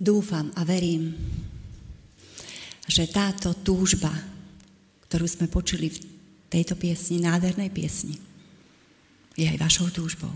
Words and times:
Dúfam 0.00 0.48
a 0.56 0.64
verím, 0.64 1.12
že 2.88 3.04
táto 3.04 3.52
túžba, 3.52 4.08
ktorú 5.04 5.28
sme 5.28 5.44
počuli 5.44 5.92
v 5.92 5.98
tejto 6.48 6.72
piesni, 6.80 7.20
nádhernej 7.20 7.68
piesni, 7.68 8.16
je 9.36 9.44
aj 9.44 9.60
vašou 9.60 9.92
túžbou. 9.92 10.32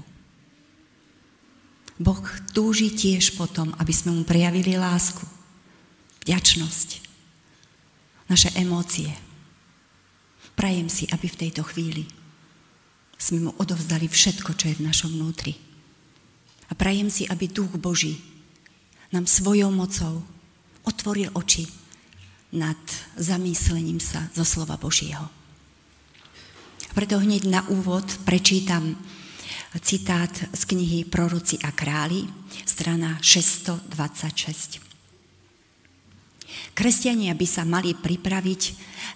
Boh 1.97 2.21
túži 2.53 2.93
tiež 2.93 3.41
potom, 3.41 3.73
aby 3.81 3.93
sme 3.97 4.13
mu 4.13 4.23
prejavili 4.29 4.77
lásku, 4.77 5.25
vďačnosť, 6.29 6.89
naše 8.29 8.53
emócie. 8.61 9.09
Prajem 10.53 10.93
si, 10.93 11.09
aby 11.09 11.25
v 11.25 11.41
tejto 11.49 11.65
chvíli 11.73 12.05
sme 13.17 13.49
mu 13.49 13.51
odovzdali 13.57 14.13
všetko, 14.13 14.53
čo 14.61 14.69
je 14.69 14.77
v 14.77 14.87
našom 14.87 15.17
vnútri. 15.17 15.57
A 16.69 16.77
prajem 16.77 17.09
si, 17.09 17.25
aby 17.25 17.49
Duch 17.49 17.73
Boží 17.81 18.34
nám 19.15 19.31
svojou 19.31 19.71
mocou 19.71 20.27
otvoril 20.83 21.31
oči 21.39 21.71
nad 22.51 22.79
zamyslením 23.15 24.03
sa 24.03 24.27
zo 24.35 24.43
slova 24.43 24.75
Božieho. 24.75 25.31
Preto 26.95 27.23
hneď 27.23 27.47
na 27.47 27.63
úvod 27.71 28.07
prečítam 28.27 28.99
citát 29.83 30.31
z 30.31 30.63
knihy 30.67 31.07
Proroci 31.07 31.59
a 31.63 31.71
králi, 31.71 32.27
strana 32.67 33.19
626. 33.23 34.83
Kresťania 36.75 37.35
by 37.35 37.47
sa 37.47 37.67
mali 37.67 37.95
pripraviť 37.95 38.63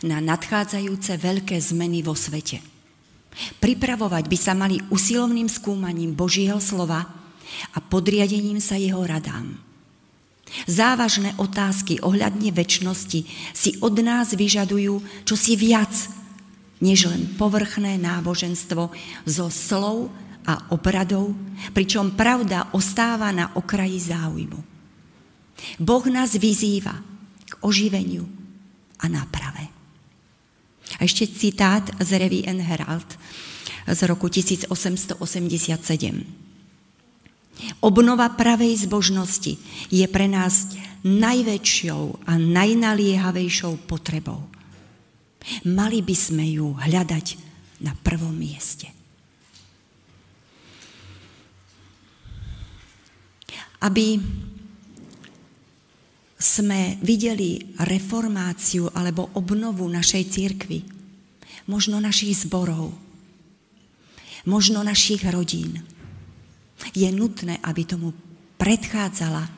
na 0.06 0.18
nadchádzajúce 0.18 1.18
veľké 1.18 1.58
zmeny 1.58 2.02
vo 2.02 2.14
svete. 2.14 2.62
Pripravovať 3.62 4.24
by 4.26 4.38
sa 4.38 4.54
mali 4.58 4.82
usilovným 4.90 5.46
skúmaním 5.46 6.14
Božieho 6.14 6.58
slova 6.58 7.06
a 7.74 7.78
podriadením 7.78 8.58
sa 8.58 8.74
jeho 8.74 9.02
radám. 9.06 9.67
Závažné 10.64 11.36
otázky 11.36 12.00
ohľadne 12.00 12.52
väčšnosti 12.52 13.20
si 13.52 13.70
od 13.84 14.00
nás 14.00 14.32
vyžadujú 14.32 15.00
čosi 15.28 15.56
viac, 15.56 15.92
než 16.80 17.10
len 17.10 17.26
povrchné 17.36 18.00
náboženstvo 18.00 18.88
zo 19.26 19.46
slov 19.52 20.08
a 20.48 20.72
obradov, 20.72 21.36
pričom 21.76 22.16
pravda 22.16 22.72
ostáva 22.72 23.28
na 23.34 23.52
okraji 23.52 24.00
záujmu. 24.00 24.60
Boh 25.82 26.04
nás 26.06 26.38
vyzýva 26.38 26.94
k 27.44 27.52
oživeniu 27.60 28.24
a 29.02 29.10
náprave. 29.10 29.68
A 30.96 31.04
ešte 31.04 31.28
citát 31.28 31.84
z 32.00 32.10
Revy 32.16 32.48
N. 32.48 32.64
Herald 32.64 33.20
z 33.84 34.00
roku 34.08 34.32
1887. 34.32 36.47
Obnova 37.82 38.30
pravej 38.34 38.86
zbožnosti 38.86 39.58
je 39.90 40.06
pre 40.06 40.30
nás 40.30 40.74
najväčšou 41.02 42.26
a 42.26 42.32
najnaliehavejšou 42.38 43.86
potrebou. 43.86 44.46
Mali 45.66 46.02
by 46.02 46.16
sme 46.18 46.44
ju 46.46 46.74
hľadať 46.74 47.26
na 47.82 47.94
prvom 47.94 48.34
mieste. 48.34 48.90
Aby 53.78 54.18
sme 56.38 56.98
videli 57.02 57.74
reformáciu 57.78 58.90
alebo 58.94 59.30
obnovu 59.34 59.86
našej 59.86 60.24
církvy, 60.34 60.82
možno 61.70 62.02
našich 62.02 62.46
zborov, 62.46 62.94
možno 64.46 64.82
našich 64.82 65.22
rodín, 65.26 65.82
je 66.94 67.08
nutné, 67.12 67.58
aby 67.62 67.82
tomu 67.84 68.14
predchádzala 68.58 69.48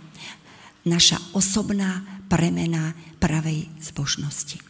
naša 0.84 1.20
osobná 1.36 2.24
premena 2.30 2.96
pravej 3.20 3.68
zbožnosti. 3.82 4.60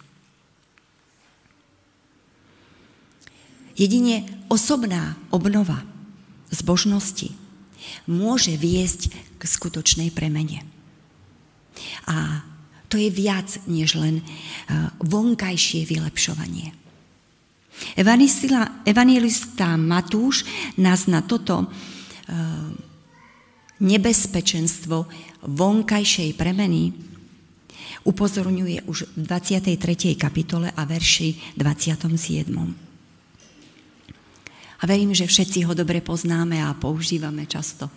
Jedine 3.78 4.28
osobná 4.52 5.16
obnova 5.32 5.80
zbožnosti 6.52 7.32
môže 8.04 8.52
viesť 8.58 9.08
k 9.40 9.42
skutočnej 9.42 10.12
premene. 10.12 10.66
A 12.04 12.44
to 12.90 12.98
je 12.98 13.08
viac 13.08 13.46
než 13.70 13.96
len 13.96 14.20
e, 14.20 14.24
vonkajšie 15.00 15.86
vylepšovanie. 15.86 16.74
Evangelista 18.84 19.78
Matúš 19.78 20.44
nás 20.76 21.08
na 21.08 21.24
toto 21.24 21.70
nebezpečenstvo 23.80 25.08
vonkajšej 25.46 26.30
premeny 26.36 26.92
upozorňuje 28.04 28.86
už 28.88 29.12
v 29.16 29.20
23. 29.24 30.16
kapitole 30.16 30.72
a 30.72 30.82
verši 30.84 31.56
27. 31.56 32.48
A 34.80 34.82
verím, 34.88 35.12
že 35.12 35.28
všetci 35.28 35.68
ho 35.68 35.76
dobre 35.76 36.00
poznáme 36.00 36.64
a 36.64 36.72
používame 36.72 37.44
často. 37.44 37.92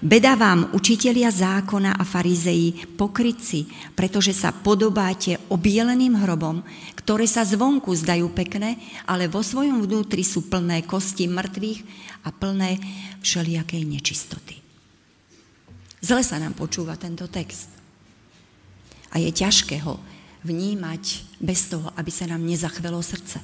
Beda 0.00 0.32
vám, 0.32 0.72
učitelia 0.72 1.28
zákona 1.28 1.92
a 1.92 2.08
farizeji, 2.08 2.96
pokryci, 2.96 3.68
pretože 3.92 4.32
sa 4.32 4.48
podobáte 4.48 5.36
obieleným 5.52 6.24
hrobom, 6.24 6.64
ktoré 6.96 7.28
sa 7.28 7.44
zvonku 7.44 7.92
zdajú 7.92 8.32
pekné, 8.32 8.80
ale 9.04 9.28
vo 9.28 9.44
svojom 9.44 9.84
vnútri 9.84 10.24
sú 10.24 10.48
plné 10.48 10.88
kosti 10.88 11.28
mŕtvych 11.28 11.80
a 12.24 12.32
plné 12.32 12.80
všelijakej 13.20 13.82
nečistoty. 13.84 14.56
Zle 16.00 16.24
sa 16.24 16.40
nám 16.40 16.56
počúva 16.56 16.96
tento 16.96 17.28
text. 17.28 17.68
A 19.12 19.20
je 19.20 19.28
ťažké 19.28 19.84
ho 19.84 20.00
vnímať 20.48 21.36
bez 21.44 21.68
toho, 21.68 21.92
aby 22.00 22.08
sa 22.08 22.24
nám 22.24 22.40
nezachvelo 22.40 23.04
srdce. 23.04 23.36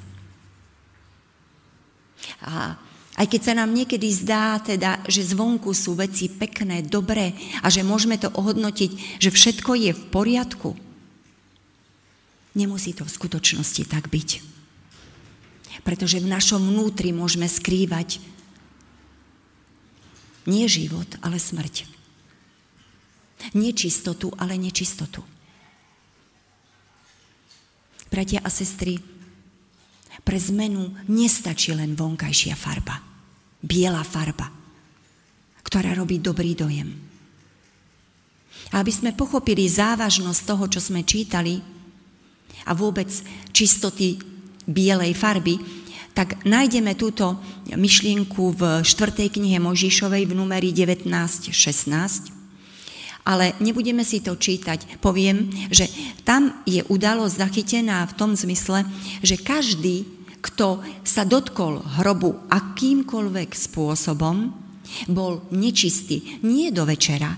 A 2.49 2.81
aj 3.17 3.27
keď 3.33 3.41
sa 3.41 3.53
nám 3.57 3.73
niekedy 3.73 4.13
zdá, 4.13 4.61
teda, 4.61 5.01
že 5.09 5.25
zvonku 5.25 5.73
sú 5.73 5.97
veci 5.97 6.29
pekné, 6.29 6.85
dobré 6.85 7.33
a 7.65 7.73
že 7.73 7.81
môžeme 7.81 8.21
to 8.21 8.29
ohodnotiť, 8.29 9.21
že 9.25 9.33
všetko 9.33 9.73
je 9.73 9.93
v 9.97 10.03
poriadku, 10.13 10.77
nemusí 12.53 12.93
to 12.93 13.09
v 13.09 13.15
skutočnosti 13.17 13.89
tak 13.89 14.13
byť. 14.13 14.31
Pretože 15.81 16.21
v 16.21 16.29
našom 16.29 16.61
vnútri 16.61 17.13
môžeme 17.13 17.49
skrývať 17.49 18.21
nie 20.45 20.69
život, 20.69 21.09
ale 21.25 21.41
smrť. 21.41 21.89
Nečistotu, 23.53 24.33
ale 24.41 24.57
nečistotu. 24.57 25.21
Bratia 28.09 28.41
a 28.41 28.49
sestry, 28.49 28.97
pre 30.27 30.43
zmenu 30.43 30.91
nestačí 31.07 31.71
len 31.71 31.95
vonkajšia 31.95 32.59
farba, 32.59 32.99
biela 33.63 34.03
farba, 34.03 34.51
ktorá 35.63 35.95
robí 35.95 36.19
dobrý 36.19 36.59
dojem. 36.59 36.91
A 38.75 38.83
aby 38.83 38.91
sme 38.91 39.15
pochopili 39.15 39.71
závažnosť 39.71 40.41
toho, 40.43 40.67
čo 40.67 40.83
sme 40.83 41.07
čítali 41.07 41.63
a 42.67 42.75
vôbec 42.75 43.07
čistoty 43.55 44.19
bielej 44.67 45.15
farby, 45.15 45.63
tak 46.11 46.43
nájdeme 46.43 46.99
túto 46.99 47.39
myšlienku 47.71 48.51
v 48.59 48.83
4. 48.83 49.31
knihe 49.31 49.63
Možišovej 49.63 50.27
v 50.27 50.33
numeri 50.35 50.75
19.16 50.75 52.35
ale 53.27 53.59
nebudeme 53.59 54.07
si 54.07 54.23
to 54.23 54.39
čítať. 54.39 55.03
Poviem, 55.03 55.51
že 55.67 55.91
tam 56.23 56.63
je 56.63 56.87
udalosť 56.87 57.35
zachytená 57.35 58.07
v 58.07 58.15
tom 58.15 58.39
zmysle, 58.39 58.87
že 59.19 59.35
každý, 59.35 60.07
kto 60.47 60.79
sa 61.03 61.27
dotkol 61.27 61.83
hrobu 61.99 62.47
akýmkoľvek 62.47 63.51
spôsobom, 63.51 64.55
bol 65.11 65.43
nečistý 65.51 66.39
nie 66.47 66.71
do 66.71 66.87
večera, 66.87 67.35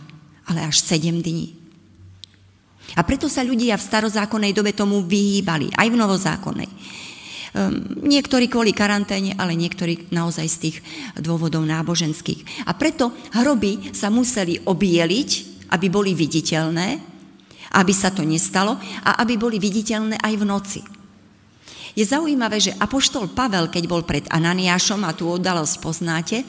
ale 0.52 0.68
až 0.68 0.84
7 0.84 1.24
dní. 1.24 1.56
A 2.96 3.04
preto 3.04 3.28
sa 3.28 3.44
ľudia 3.44 3.76
v 3.76 3.86
starozákonnej 3.88 4.52
dobe 4.52 4.72
tomu 4.76 5.04
vyhýbali, 5.04 5.72
aj 5.76 5.88
v 5.88 5.96
novozákonnej. 5.96 6.70
Um, 7.48 7.80
niektorí 8.04 8.48
kvôli 8.48 8.76
karanténe, 8.76 9.32
ale 9.40 9.56
niektorí 9.56 10.12
naozaj 10.12 10.46
z 10.48 10.56
tých 10.68 10.76
dôvodov 11.16 11.64
náboženských. 11.64 12.68
A 12.68 12.76
preto 12.76 13.12
hroby 13.32 13.92
sa 13.96 14.12
museli 14.12 14.60
obieliť, 14.60 15.30
aby 15.72 15.86
boli 15.88 16.12
viditeľné, 16.12 17.00
aby 17.76 17.92
sa 17.92 18.12
to 18.12 18.24
nestalo 18.24 18.76
a 19.04 19.20
aby 19.20 19.36
boli 19.36 19.56
viditeľné 19.60 20.20
aj 20.20 20.34
v 20.36 20.44
noci. 20.44 20.80
Je 21.98 22.06
zaujímavé, 22.06 22.62
že 22.62 22.78
Apoštol 22.78 23.34
Pavel, 23.34 23.66
keď 23.66 23.84
bol 23.90 24.06
pred 24.06 24.22
Ananiášom, 24.30 25.02
a 25.02 25.10
tú 25.18 25.34
udalosť 25.34 25.74
poznáte, 25.82 26.46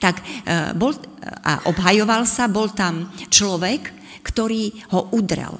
tak 0.00 0.24
e, 0.24 0.72
bol, 0.72 0.96
a 1.44 1.68
obhajoval 1.68 2.24
sa, 2.24 2.48
bol 2.48 2.72
tam 2.72 3.12
človek, 3.28 3.92
ktorý 4.24 4.72
ho 4.96 5.12
udrel. 5.12 5.52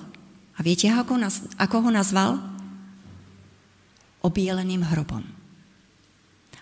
A 0.56 0.64
viete, 0.64 0.88
ako, 0.88 1.20
nás, 1.20 1.44
ako 1.60 1.84
ho 1.84 1.90
nazval? 1.92 2.40
Obieleným 4.24 4.80
hrobom. 4.88 5.20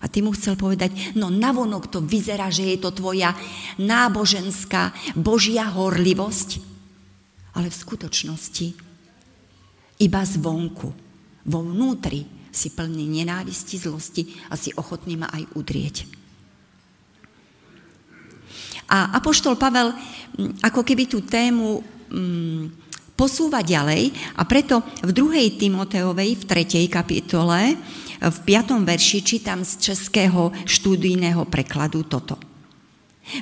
A 0.03 0.11
ty 0.11 0.19
mu 0.19 0.35
chcel 0.35 0.59
povedať, 0.59 1.15
no 1.15 1.31
navonok 1.31 1.87
to 1.87 2.03
vyzerá, 2.03 2.51
že 2.51 2.75
je 2.75 2.79
to 2.83 2.91
tvoja 2.91 3.39
náboženská 3.79 5.15
Božia 5.15 5.71
horlivosť, 5.71 6.59
ale 7.55 7.71
v 7.71 7.81
skutočnosti 7.87 8.67
iba 10.03 10.23
zvonku, 10.27 10.89
vo 11.47 11.61
vnútri 11.63 12.44
si 12.55 12.71
plný 12.71 13.11
nenávisti, 13.21 13.77
zlosti 13.77 14.23
a 14.49 14.55
si 14.55 14.71
ochotný 14.79 15.19
ma 15.19 15.29
aj 15.35 15.43
udrieť. 15.59 15.97
A 18.89 19.17
Apoštol 19.19 19.59
Pavel 19.59 19.91
ako 20.63 20.81
keby 20.87 21.11
tú 21.11 21.25
tému 21.25 21.83
posúva 23.15 23.63
ďalej 23.63 24.15
a 24.39 24.43
preto 24.47 24.83
v 25.03 25.11
druhej 25.11 25.59
Timoteovej, 25.59 26.39
v 26.39 26.45
tretej 26.47 26.87
kapitole, 26.91 27.79
v 28.23 28.39
piatom 28.47 28.87
verši 28.87 29.21
čítam 29.23 29.63
z 29.67 29.91
českého 29.91 30.55
štúdijného 30.65 31.47
prekladu 31.49 32.07
toto. 32.07 32.39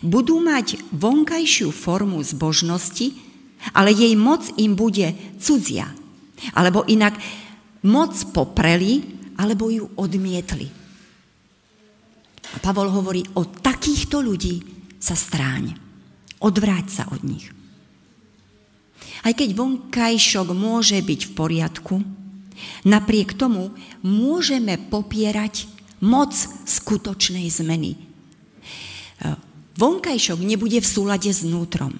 Budú 0.00 0.38
mať 0.38 0.78
vonkajšiu 0.94 1.74
formu 1.74 2.22
zbožnosti, 2.22 3.18
ale 3.74 3.90
jej 3.90 4.14
moc 4.14 4.46
im 4.58 4.78
bude 4.78 5.14
cudzia. 5.42 5.90
Alebo 6.54 6.86
inak 6.86 7.18
moc 7.86 8.14
popreli, 8.30 9.02
alebo 9.38 9.70
ju 9.72 9.90
odmietli. 9.98 10.70
A 12.52 12.56
Pavol 12.60 12.92
hovorí, 12.92 13.24
o 13.32 13.48
takýchto 13.48 14.20
ľudí 14.20 14.60
sa 15.00 15.16
stráň. 15.16 15.74
Odvráť 16.42 16.86
sa 16.90 17.04
od 17.10 17.22
nich. 17.24 17.48
Aj 19.22 19.30
keď 19.30 19.54
vonkajšok 19.54 20.50
môže 20.50 20.98
byť 20.98 21.20
v 21.30 21.32
poriadku, 21.38 21.94
napriek 22.82 23.38
tomu 23.38 23.70
môžeme 24.02 24.78
popierať 24.78 25.70
moc 26.02 26.34
skutočnej 26.66 27.46
zmeny. 27.46 27.94
Vonkajšok 29.78 30.42
nebude 30.42 30.82
v 30.82 30.90
súlade 30.90 31.30
s 31.30 31.46
vnútrom. 31.46 31.94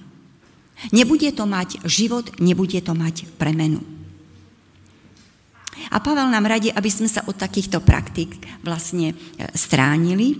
Nebude 0.91 1.31
to 1.31 1.47
mať 1.47 1.79
život, 1.87 2.27
nebude 2.43 2.83
to 2.83 2.93
mať 2.93 3.31
premenu. 3.39 3.79
A 5.89 6.01
Pavel 6.01 6.29
nám 6.29 6.45
radí, 6.45 6.69
aby 6.69 6.91
sme 6.93 7.09
sa 7.09 7.25
od 7.25 7.37
takýchto 7.37 7.81
praktik 7.81 8.37
vlastne 8.61 9.13
e, 9.13 9.17
stránili, 9.57 10.37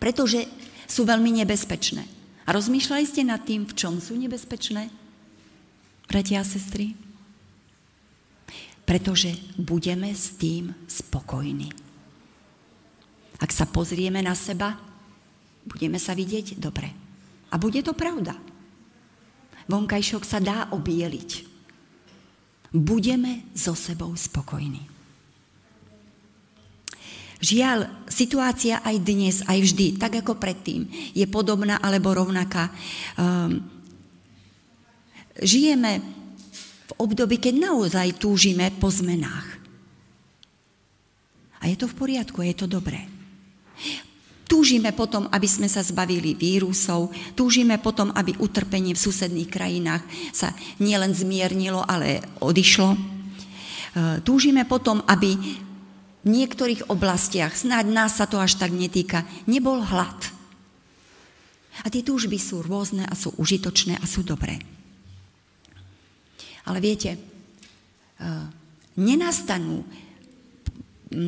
pretože 0.00 0.48
sú 0.88 1.04
veľmi 1.04 1.44
nebezpečné. 1.44 2.04
A 2.44 2.50
rozmýšľali 2.56 3.04
ste 3.06 3.22
nad 3.22 3.44
tým, 3.44 3.68
v 3.68 3.76
čom 3.76 4.00
sú 4.02 4.16
nebezpečné? 4.18 4.90
Bratia 6.08 6.42
a 6.42 6.48
sestry? 6.48 6.96
Pretože 8.82 9.38
budeme 9.56 10.10
s 10.10 10.34
tým 10.36 10.74
spokojní. 10.90 11.70
Ak 13.38 13.54
sa 13.54 13.64
pozrieme 13.64 14.20
na 14.20 14.34
seba, 14.34 14.74
budeme 15.64 15.96
sa 16.02 16.12
vidieť 16.16 16.58
dobre. 16.58 16.90
A 17.52 17.60
bude 17.60 17.78
to 17.84 17.94
pravda. 17.94 18.34
Vonkajšok 19.70 20.22
sa 20.26 20.42
dá 20.42 20.66
obieliť. 20.74 21.51
Budeme 22.72 23.44
so 23.52 23.76
sebou 23.76 24.16
spokojní. 24.16 24.88
Žiaľ, 27.42 28.06
situácia 28.06 28.78
aj 28.86 28.96
dnes, 29.02 29.42
aj 29.42 29.58
vždy, 29.66 29.98
tak 29.98 30.22
ako 30.22 30.38
predtým, 30.38 30.86
je 31.10 31.26
podobná 31.26 31.82
alebo 31.82 32.14
rovnaká. 32.14 32.70
Um, 33.18 33.66
žijeme 35.42 35.98
v 36.86 36.92
období, 37.02 37.42
keď 37.42 37.54
naozaj 37.58 38.22
túžime 38.22 38.70
po 38.78 38.94
zmenách. 38.94 39.58
A 41.58 41.66
je 41.66 41.74
to 41.74 41.90
v 41.90 41.98
poriadku, 41.98 42.46
je 42.46 42.54
to 42.54 42.70
dobré. 42.70 43.10
Túžime 44.52 44.92
potom, 44.92 45.32
aby 45.32 45.48
sme 45.48 45.64
sa 45.64 45.80
zbavili 45.80 46.36
vírusov, 46.36 47.08
túžime 47.32 47.80
potom, 47.80 48.12
aby 48.12 48.36
utrpenie 48.36 48.92
v 48.92 49.00
susedných 49.00 49.48
krajinách 49.48 50.04
sa 50.28 50.52
nielen 50.76 51.16
zmiernilo, 51.16 51.80
ale 51.80 52.20
odišlo. 52.36 52.92
Ehm, 52.92 54.20
túžime 54.20 54.68
potom, 54.68 55.00
aby 55.08 55.40
v 56.20 56.28
niektorých 56.28 56.92
oblastiach, 56.92 57.56
snáď 57.56 57.96
nás 57.96 58.20
sa 58.20 58.28
to 58.28 58.36
až 58.36 58.60
tak 58.60 58.76
netýka, 58.76 59.24
nebol 59.48 59.80
hlad. 59.80 60.20
A 61.80 61.88
tie 61.88 62.04
túžby 62.04 62.36
sú 62.36 62.60
rôzne 62.60 63.08
a 63.08 63.16
sú 63.16 63.32
užitočné 63.40 63.96
a 63.96 64.04
sú 64.04 64.20
dobré. 64.20 64.60
Ale 66.68 66.78
viete, 66.84 67.16
eh, 67.16 68.44
nenastanú, 69.00 69.80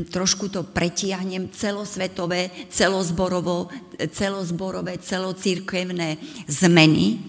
trošku 0.08 0.48
to 0.48 0.64
pretiahnem, 0.64 1.52
celosvetové, 1.52 2.50
celozborovo, 2.72 3.69
celozborové, 4.10 4.98
celocirkevné 4.98 6.19
zmeny, 6.48 7.20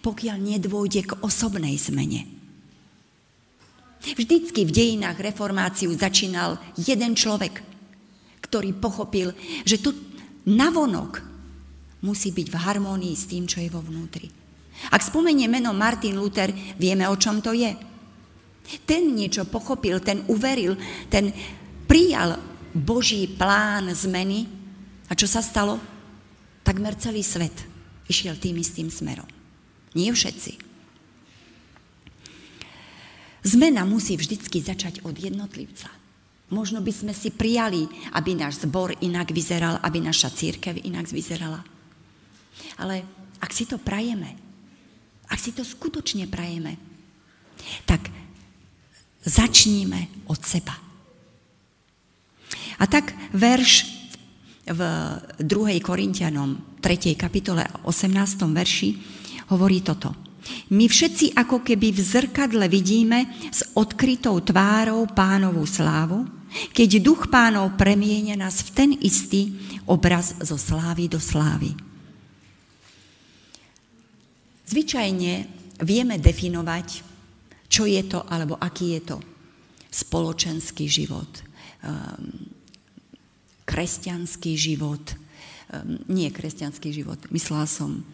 pokiaľ 0.00 0.36
nedôjde 0.36 1.02
k 1.08 1.12
osobnej 1.24 1.76
zmene. 1.80 2.28
Vždycky 3.98 4.64
v 4.64 4.74
dejinách 4.74 5.18
reformáciu 5.18 5.90
začínal 5.92 6.56
jeden 6.78 7.18
človek, 7.18 7.60
ktorý 8.44 8.72
pochopil, 8.78 9.34
že 9.66 9.82
tu 9.82 9.92
navonok 10.46 11.20
musí 12.00 12.30
byť 12.30 12.46
v 12.48 12.56
harmónii 12.56 13.14
s 13.14 13.26
tým, 13.26 13.44
čo 13.50 13.58
je 13.58 13.68
vo 13.68 13.82
vnútri. 13.82 14.30
Ak 14.94 15.02
spomenie 15.02 15.50
meno 15.50 15.74
Martin 15.74 16.14
Luther, 16.14 16.54
vieme, 16.78 17.10
o 17.10 17.18
čom 17.18 17.42
to 17.42 17.50
je. 17.50 17.74
Ten 18.86 19.16
niečo 19.16 19.48
pochopil, 19.48 19.98
ten 19.98 20.22
uveril, 20.30 20.78
ten 21.10 21.32
prijal 21.88 22.36
Boží 22.76 23.24
plán 23.26 23.88
zmeny. 23.96 24.44
A 25.08 25.16
čo 25.16 25.24
sa 25.24 25.40
stalo? 25.40 25.80
Takmer 26.60 26.92
celý 27.00 27.24
svet 27.24 27.56
išiel 28.12 28.36
tým 28.36 28.60
istým 28.60 28.92
smerom. 28.92 29.26
Nie 29.96 30.12
všetci. 30.12 30.60
Zmena 33.48 33.88
musí 33.88 34.20
vždycky 34.20 34.60
začať 34.60 35.00
od 35.08 35.16
jednotlivca. 35.16 35.88
Možno 36.52 36.80
by 36.80 36.92
sme 36.92 37.12
si 37.16 37.32
prijali, 37.32 37.88
aby 38.16 38.36
náš 38.36 38.64
zbor 38.64 38.92
inak 39.04 39.32
vyzeral, 39.32 39.80
aby 39.84 40.00
naša 40.00 40.32
církev 40.32 40.80
inak 40.80 41.08
vyzerala. 41.08 41.64
Ale 42.80 43.04
ak 43.40 43.52
si 43.52 43.68
to 43.68 43.76
prajeme, 43.76 44.36
ak 45.28 45.38
si 45.40 45.52
to 45.52 45.60
skutočne 45.60 46.24
prajeme, 46.28 46.76
tak 47.84 48.08
začníme 49.24 50.28
od 50.28 50.40
seba. 50.40 50.87
A 52.78 52.84
tak 52.86 53.14
verš 53.34 53.98
v 54.68 54.80
2. 55.42 55.78
Korintianom 55.82 56.78
3. 56.78 57.18
kapitole 57.18 57.66
18. 57.82 58.14
verši 58.54 58.90
hovorí 59.50 59.82
toto. 59.82 60.14
My 60.72 60.88
všetci 60.88 61.36
ako 61.36 61.60
keby 61.60 61.92
v 61.92 62.00
zrkadle 62.00 62.66
vidíme 62.72 63.28
s 63.52 63.66
odkrytou 63.76 64.40
tvárou 64.40 65.04
pánovú 65.10 65.66
slávu, 65.68 66.24
keď 66.72 67.04
duch 67.04 67.28
pánov 67.28 67.76
premienia 67.76 68.32
nás 68.32 68.64
v 68.64 68.70
ten 68.72 68.90
istý 68.96 69.52
obraz 69.84 70.32
zo 70.40 70.56
slávy 70.56 71.10
do 71.10 71.20
slávy. 71.20 71.76
Zvyčajne 74.68 75.32
vieme 75.84 76.16
definovať, 76.20 77.04
čo 77.68 77.84
je 77.84 78.00
to, 78.04 78.24
alebo 78.24 78.56
aký 78.56 78.96
je 78.96 79.02
to 79.04 79.16
spoločenský 79.88 80.84
život, 80.88 81.28
um, 81.84 82.47
kresťanský 83.68 84.56
život, 84.56 85.04
um, 85.68 86.00
nie 86.08 86.32
kresťanský 86.32 86.88
život, 86.88 87.20
myslela 87.28 87.68
som 87.68 88.00
uh, 88.00 88.04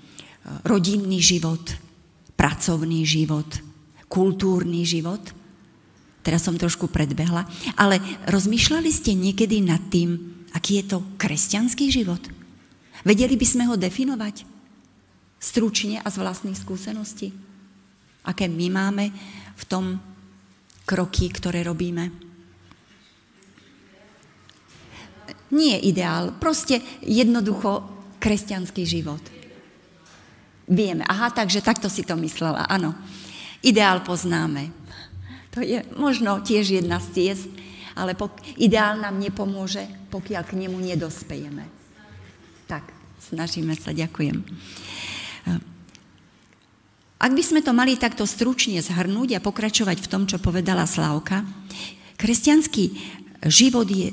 rodinný 0.66 1.22
život, 1.22 1.62
pracovný 2.34 3.06
život, 3.06 3.46
kultúrny 4.10 4.82
život. 4.82 5.22
Teraz 6.26 6.42
som 6.42 6.58
trošku 6.58 6.90
predbehla, 6.90 7.46
ale 7.78 8.02
rozmýšľali 8.26 8.90
ste 8.90 9.14
niekedy 9.14 9.62
nad 9.62 9.80
tým, 9.92 10.42
aký 10.50 10.82
je 10.82 10.96
to 10.96 10.98
kresťanský 11.20 11.94
život? 11.94 12.20
Vedeli 13.04 13.36
by 13.36 13.46
sme 13.46 13.68
ho 13.68 13.76
definovať 13.76 14.48
stručne 15.36 16.00
a 16.00 16.08
z 16.08 16.16
vlastných 16.16 16.56
skúseností? 16.56 17.36
Aké 18.24 18.48
my 18.48 18.72
máme 18.72 19.12
v 19.54 19.64
tom 19.68 20.00
kroky, 20.88 21.28
ktoré 21.28 21.60
robíme? 21.60 22.23
Nie 25.54 25.78
ideál, 25.78 26.34
proste 26.34 26.82
jednoducho 26.98 27.86
kresťanský 28.18 28.82
život. 28.82 29.22
Vieme, 30.66 31.06
aha, 31.06 31.30
takže 31.30 31.62
takto 31.62 31.86
si 31.86 32.02
to 32.02 32.18
myslela, 32.18 32.66
áno. 32.66 32.96
Ideál 33.62 34.02
poznáme. 34.02 34.74
To 35.54 35.62
je 35.62 35.86
možno 35.94 36.42
tiež 36.42 36.82
jedna 36.82 36.98
z 36.98 37.06
ciest, 37.14 37.48
ale 37.94 38.18
pok- 38.18 38.42
ideál 38.58 38.98
nám 38.98 39.22
nepomôže, 39.22 39.86
pokiaľ 40.10 40.42
k 40.42 40.58
nemu 40.58 40.74
nedospejeme. 40.82 41.64
Tak, 42.66 42.90
snažíme 43.22 43.78
sa, 43.78 43.94
ďakujem. 43.94 44.42
Ak 47.24 47.32
by 47.32 47.42
sme 47.44 47.64
to 47.64 47.72
mali 47.72 47.94
takto 47.94 48.26
stručne 48.26 48.82
zhrnúť 48.82 49.38
a 49.38 49.44
pokračovať 49.44 49.96
v 50.02 50.10
tom, 50.10 50.22
čo 50.26 50.42
povedala 50.42 50.84
Slavka, 50.84 51.46
kresťanský 52.18 52.84
život 53.48 53.88
je 53.88 54.12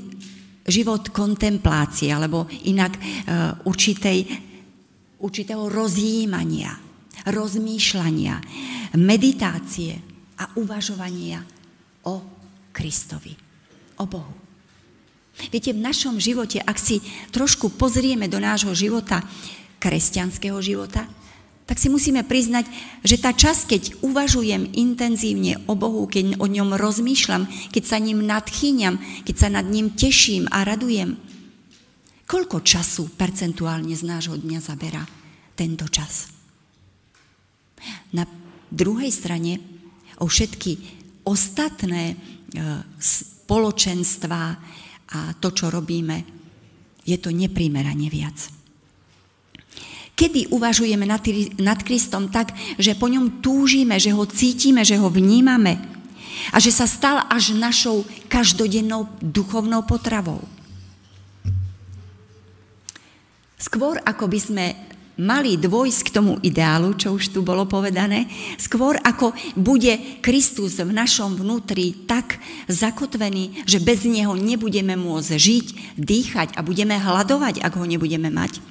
život 0.65 1.09
kontemplácie, 1.09 2.13
alebo 2.13 2.45
inak 2.69 2.93
uh, 2.97 3.01
určitej 3.65 4.49
určitého 5.21 5.69
rozjímania. 5.69 6.91
rozmýšľania, 7.21 8.41
meditácie 8.97 9.93
a 10.41 10.49
uvažovania 10.57 11.45
o 12.09 12.15
Kristovi, 12.73 13.37
o 14.01 14.05
Bohu. 14.09 14.33
Viete, 15.53 15.69
v 15.73 15.85
našom 15.85 16.17
živote, 16.17 16.57
ak 16.57 16.77
si 16.81 16.97
trošku 17.29 17.77
pozrieme 17.77 18.25
do 18.25 18.41
nášho 18.41 18.73
života, 18.73 19.21
kresťanského 19.77 20.57
života, 20.61 21.05
tak 21.71 21.79
si 21.79 21.87
musíme 21.87 22.27
priznať, 22.27 22.67
že 22.99 23.15
tá 23.15 23.31
časť, 23.31 23.61
keď 23.63 24.03
uvažujem 24.03 24.75
intenzívne 24.75 25.55
o 25.71 25.79
Bohu, 25.79 26.03
keď 26.03 26.35
o 26.43 26.51
ňom 26.51 26.75
rozmýšľam, 26.75 27.47
keď 27.71 27.83
sa 27.87 27.95
ním 27.95 28.27
nadchýňam, 28.27 28.99
keď 29.23 29.35
sa 29.39 29.47
nad 29.47 29.63
ním 29.71 29.95
teším 29.95 30.51
a 30.51 30.67
radujem, 30.67 31.15
koľko 32.27 32.59
času 32.59 33.15
percentuálne 33.15 33.95
z 33.95 34.03
nášho 34.03 34.35
dňa 34.35 34.59
zaberá 34.59 34.99
tento 35.55 35.87
čas? 35.87 36.35
Na 38.11 38.27
druhej 38.67 39.15
strane 39.15 39.63
o 40.19 40.27
všetky 40.27 40.75
ostatné 41.23 42.03
e, 42.11 42.15
spoločenstva 42.99 44.41
a 45.07 45.19
to, 45.39 45.55
čo 45.55 45.71
robíme, 45.71 46.19
je 47.07 47.15
to 47.15 47.31
neprimerane 47.31 48.11
viac. 48.11 48.60
Kedy 50.21 50.53
uvažujeme 50.53 51.09
nad, 51.09 51.25
nad 51.57 51.81
Kristom 51.81 52.29
tak, 52.29 52.53
že 52.77 52.93
po 52.93 53.09
ňom 53.09 53.41
túžime, 53.41 53.97
že 53.97 54.13
ho 54.13 54.21
cítime, 54.29 54.85
že 54.85 55.01
ho 55.01 55.09
vnímame 55.09 55.81
a 56.53 56.61
že 56.61 56.69
sa 56.69 56.85
stal 56.85 57.25
až 57.25 57.57
našou 57.57 58.05
každodennou 58.29 59.09
duchovnou 59.17 59.81
potravou. 59.81 60.45
Skôr 63.57 63.97
ako 64.05 64.29
by 64.29 64.39
sme 64.41 64.65
mali 65.21 65.57
dvojsť 65.57 66.01
k 66.05 66.13
tomu 66.13 66.37
ideálu, 66.41 66.97
čo 66.97 67.17
už 67.17 67.29
tu 67.29 67.45
bolo 67.45 67.69
povedané, 67.69 68.25
skôr 68.57 68.97
ako 69.01 69.33
bude 69.53 70.21
Kristus 70.21 70.81
v 70.81 70.89
našom 70.89 71.37
vnútri 71.37 71.93
tak 72.09 72.41
zakotvený, 72.69 73.65
že 73.69 73.81
bez 73.81 74.05
Neho 74.05 74.33
nebudeme 74.33 74.97
môcť 74.97 75.33
žiť, 75.37 75.67
dýchať 75.97 76.57
a 76.57 76.65
budeme 76.65 76.97
hľadovať, 76.97 77.61
ak 77.61 77.73
ho 77.77 77.85
nebudeme 77.85 78.33
mať, 78.33 78.61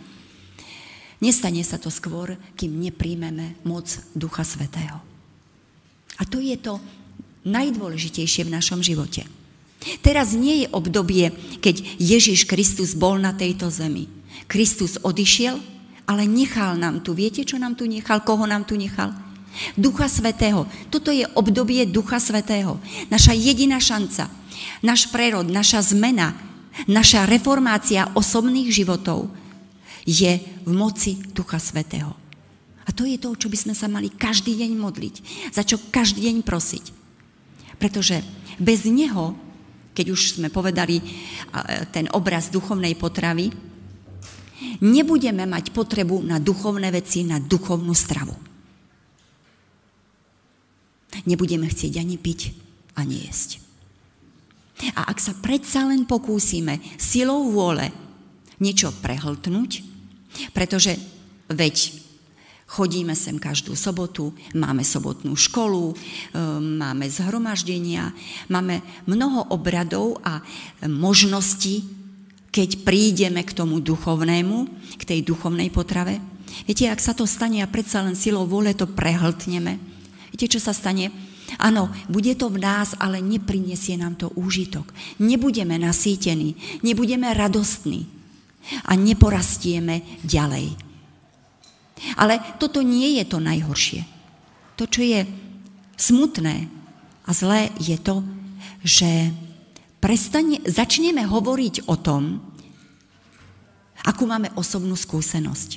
Nestane 1.21 1.61
sa 1.61 1.77
to 1.77 1.93
skôr, 1.93 2.37
kým 2.57 2.81
nepríjmeme 2.81 3.61
moc 3.69 3.87
Ducha 4.17 4.41
Svetého. 4.41 4.97
A 6.17 6.23
to 6.25 6.41
je 6.41 6.57
to 6.57 6.81
najdôležitejšie 7.45 8.49
v 8.49 8.55
našom 8.57 8.81
živote. 8.81 9.29
Teraz 10.05 10.37
nie 10.37 10.65
je 10.65 10.73
obdobie, 10.73 11.33
keď 11.65 11.81
Ježiš 11.97 12.45
Kristus 12.45 12.93
bol 12.93 13.17
na 13.17 13.33
tejto 13.33 13.73
zemi. 13.73 14.09
Kristus 14.45 15.01
odišiel, 15.01 15.57
ale 16.05 16.29
nechal 16.29 16.77
nám 16.77 17.01
tu. 17.01 17.17
Viete, 17.17 17.45
čo 17.45 17.57
nám 17.57 17.77
tu 17.77 17.89
nechal? 17.89 18.21
Koho 18.21 18.45
nám 18.45 18.69
tu 18.69 18.77
nechal? 18.77 19.13
Ducha 19.77 20.09
Svetého. 20.09 20.69
Toto 20.93 21.13
je 21.13 21.25
obdobie 21.37 21.89
Ducha 21.89 22.21
Svetého. 22.21 22.81
Naša 23.09 23.33
jediná 23.37 23.81
šanca, 23.81 24.29
náš 24.85 25.09
prerod, 25.09 25.49
naša 25.49 25.81
zmena, 25.85 26.37
naša 26.85 27.25
reformácia 27.29 28.09
osobných 28.13 28.69
životov 28.73 29.33
je 30.05 30.41
v 30.65 30.73
moci 30.73 31.21
Ducha 31.33 31.61
Svetého. 31.61 32.17
A 32.87 32.91
to 32.91 33.07
je 33.07 33.21
to, 33.21 33.37
čo 33.37 33.47
by 33.47 33.59
sme 33.59 33.75
sa 33.77 33.87
mali 33.87 34.11
každý 34.11 34.57
deň 34.57 34.73
modliť, 34.75 35.15
za 35.55 35.63
čo 35.63 35.79
každý 35.79 36.27
deň 36.27 36.43
prosiť. 36.43 36.85
Pretože 37.79 38.25
bez 38.59 38.85
Neho, 38.89 39.37
keď 39.95 40.07
už 40.11 40.41
sme 40.41 40.49
povedali 40.51 40.99
ten 41.95 42.11
obraz 42.11 42.51
duchovnej 42.51 42.99
potravy, 42.99 43.53
nebudeme 44.81 45.45
mať 45.47 45.73
potrebu 45.73 46.25
na 46.25 46.43
duchovné 46.43 46.89
veci, 46.91 47.25
na 47.25 47.39
duchovnú 47.41 47.95
stravu. 47.95 48.35
Nebudeme 51.27 51.69
chcieť 51.69 52.01
ani 52.01 52.17
piť, 52.17 52.41
ani 52.97 53.29
jesť. 53.29 53.61
A 54.97 55.13
ak 55.13 55.21
sa 55.21 55.37
predsa 55.37 55.85
len 55.85 56.09
pokúsime 56.09 56.81
silou 56.97 57.53
vôle 57.53 57.93
niečo 58.57 58.95
prehltnúť, 59.05 59.90
pretože 60.53 60.97
veď 61.51 62.01
chodíme 62.71 63.19
sem 63.19 63.35
každú 63.35 63.75
sobotu, 63.75 64.31
máme 64.55 64.87
sobotnú 64.87 65.35
školu, 65.35 65.91
ehm, 65.91 66.79
máme 66.79 67.11
zhromaždenia, 67.11 68.15
máme 68.47 68.79
mnoho 69.11 69.51
obradov 69.51 70.23
a 70.23 70.39
možností, 70.87 71.83
keď 72.55 72.87
prídeme 72.87 73.43
k 73.43 73.55
tomu 73.55 73.83
duchovnému, 73.83 74.71
k 74.99 75.03
tej 75.03 75.21
duchovnej 75.27 75.71
potrave. 75.71 76.23
Viete, 76.67 76.91
ak 76.91 77.03
sa 77.03 77.15
to 77.15 77.27
stane 77.27 77.63
a 77.63 77.71
predsa 77.71 78.03
len 78.03 78.19
silou 78.19 78.47
vôle 78.47 78.75
to 78.75 78.87
prehltneme, 78.87 79.79
viete, 80.35 80.51
čo 80.51 80.63
sa 80.63 80.75
stane? 80.75 81.11
Áno, 81.59 81.91
bude 82.07 82.31
to 82.39 82.47
v 82.47 82.63
nás, 82.63 82.95
ale 83.03 83.19
neprinesie 83.19 83.99
nám 83.99 84.15
to 84.15 84.31
úžitok. 84.39 84.87
Nebudeme 85.19 85.75
nasýtení, 85.83 86.55
nebudeme 86.87 87.27
radostní 87.35 88.20
a 88.87 88.93
neporastieme 88.95 90.23
ďalej. 90.23 90.75
Ale 92.17 92.41
toto 92.57 92.81
nie 92.81 93.21
je 93.21 93.25
to 93.29 93.39
najhoršie. 93.43 94.03
To, 94.81 94.89
čo 94.89 95.05
je 95.05 95.29
smutné 96.01 96.71
a 97.29 97.31
zlé, 97.37 97.69
je 97.77 97.97
to, 98.01 98.25
že 98.81 99.35
prestane, 100.01 100.65
začneme 100.65 101.29
hovoriť 101.29 101.91
o 101.93 101.95
tom, 102.01 102.41
akú 104.01 104.25
máme 104.25 104.49
osobnú 104.57 104.97
skúsenosť. 104.97 105.71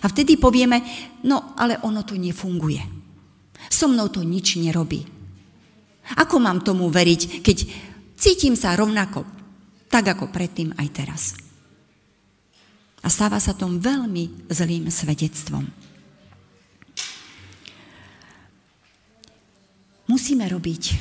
A 0.00 0.06
vtedy 0.08 0.40
povieme, 0.40 0.80
no 1.24 1.52
ale 1.56 1.80
ono 1.84 2.04
to 2.04 2.16
nefunguje. 2.16 2.80
So 3.68 3.88
mnou 3.88 4.08
to 4.08 4.24
nič 4.24 4.56
nerobí. 4.56 5.04
Ako 6.16 6.40
mám 6.40 6.64
tomu 6.64 6.88
veriť, 6.88 7.44
keď 7.44 7.58
cítim 8.16 8.56
sa 8.56 8.72
rovnako, 8.72 9.28
tak 9.92 10.16
ako 10.16 10.32
predtým 10.32 10.72
aj 10.76 10.88
teraz. 10.92 11.22
A 13.08 13.16
stáva 13.16 13.40
sa 13.40 13.56
tom 13.56 13.80
veľmi 13.80 14.52
zlým 14.52 14.92
svedectvom. 14.92 15.64
Musíme 20.12 20.44
robiť 20.44 20.92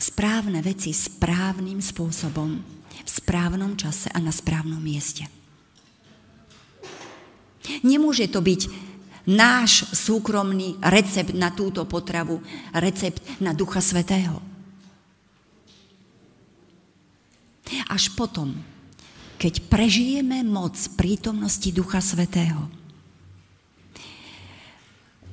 správne 0.00 0.64
veci 0.64 0.96
správnym 0.96 1.76
spôsobom, 1.84 2.56
v 3.04 3.10
správnom 3.12 3.76
čase 3.76 4.08
a 4.08 4.16
na 4.24 4.32
správnom 4.32 4.80
mieste. 4.80 5.28
Nemôže 7.84 8.32
to 8.32 8.40
byť 8.40 8.72
náš 9.28 9.92
súkromný 9.92 10.80
recept 10.80 11.36
na 11.36 11.52
túto 11.52 11.84
potravu, 11.84 12.40
recept 12.72 13.20
na 13.44 13.52
Ducha 13.52 13.84
Svetého. 13.84 14.40
Až 17.92 18.08
potom 18.16 18.71
keď 19.42 19.66
prežijeme 19.66 20.46
moc 20.46 20.78
prítomnosti 20.94 21.66
Ducha 21.74 21.98
Svetého. 21.98 22.70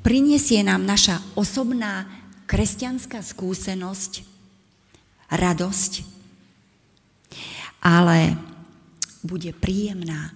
Priniesie 0.02 0.66
nám 0.66 0.82
naša 0.82 1.22
osobná 1.38 2.10
kresťanská 2.50 3.22
skúsenosť, 3.22 4.26
radosť, 5.30 5.94
ale 7.86 8.34
bude 9.22 9.54
príjemná 9.54 10.34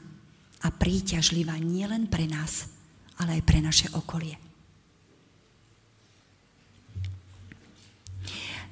a 0.61 0.69
príťažlivá 0.69 1.57
nielen 1.57 2.05
pre 2.05 2.29
nás, 2.29 2.69
ale 3.17 3.41
aj 3.41 3.43
pre 3.49 3.57
naše 3.57 3.89
okolie. 3.97 4.37